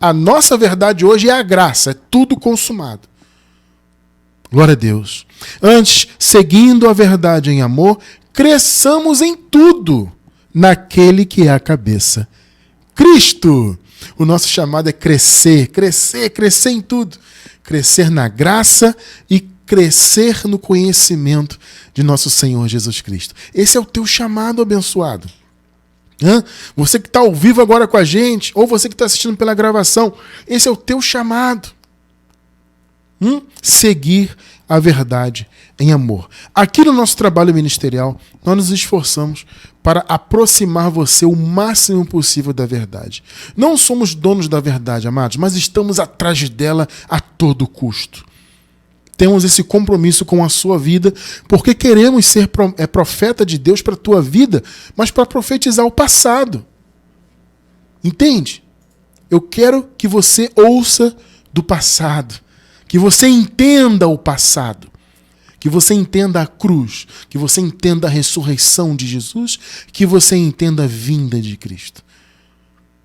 [0.01, 3.03] A nossa verdade hoje é a graça, é tudo consumado.
[4.51, 5.27] Glória a Deus.
[5.61, 7.99] Antes, seguindo a verdade em amor,
[8.33, 10.11] cresçamos em tudo
[10.53, 12.27] naquele que é a cabeça.
[12.95, 13.79] Cristo.
[14.17, 17.19] O nosso chamado é crescer, crescer, crescer em tudo.
[17.63, 18.97] Crescer na graça
[19.29, 21.57] e crescer no conhecimento
[21.95, 23.37] de nosso Senhor Jesus Cristo.
[23.55, 25.31] Esse é o teu chamado abençoado.
[26.21, 26.43] Hã?
[26.75, 29.55] Você que está ao vivo agora com a gente, ou você que está assistindo pela
[29.55, 30.13] gravação,
[30.45, 31.69] esse é o teu chamado.
[33.21, 33.43] Hum?
[33.63, 34.37] Seguir
[34.69, 35.47] a verdade
[35.79, 36.29] em amor.
[36.53, 39.47] Aqui no nosso trabalho ministerial, nós nos esforçamos
[39.85, 43.23] para aproximar você o máximo possível da verdade.
[43.57, 48.29] Não somos donos da verdade, amados, mas estamos atrás dela a todo custo.
[49.21, 51.13] Temos esse compromisso com a sua vida,
[51.47, 52.49] porque queremos ser
[52.79, 54.63] é, profeta de Deus para a tua vida,
[54.97, 56.65] mas para profetizar o passado.
[58.03, 58.65] Entende?
[59.31, 61.15] Eu quero que você ouça
[61.53, 62.41] do passado
[62.89, 64.89] que você entenda o passado,
[65.61, 69.61] que você entenda a cruz, que você entenda a ressurreição de Jesus,
[69.93, 72.03] que você entenda a vinda de Cristo.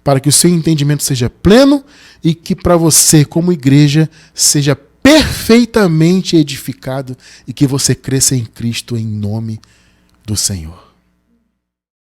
[0.01, 1.83] Para que o seu entendimento seja pleno
[2.23, 7.15] e que para você, como igreja, seja perfeitamente edificado
[7.47, 9.61] e que você cresça em Cristo em nome
[10.25, 10.84] do Senhor.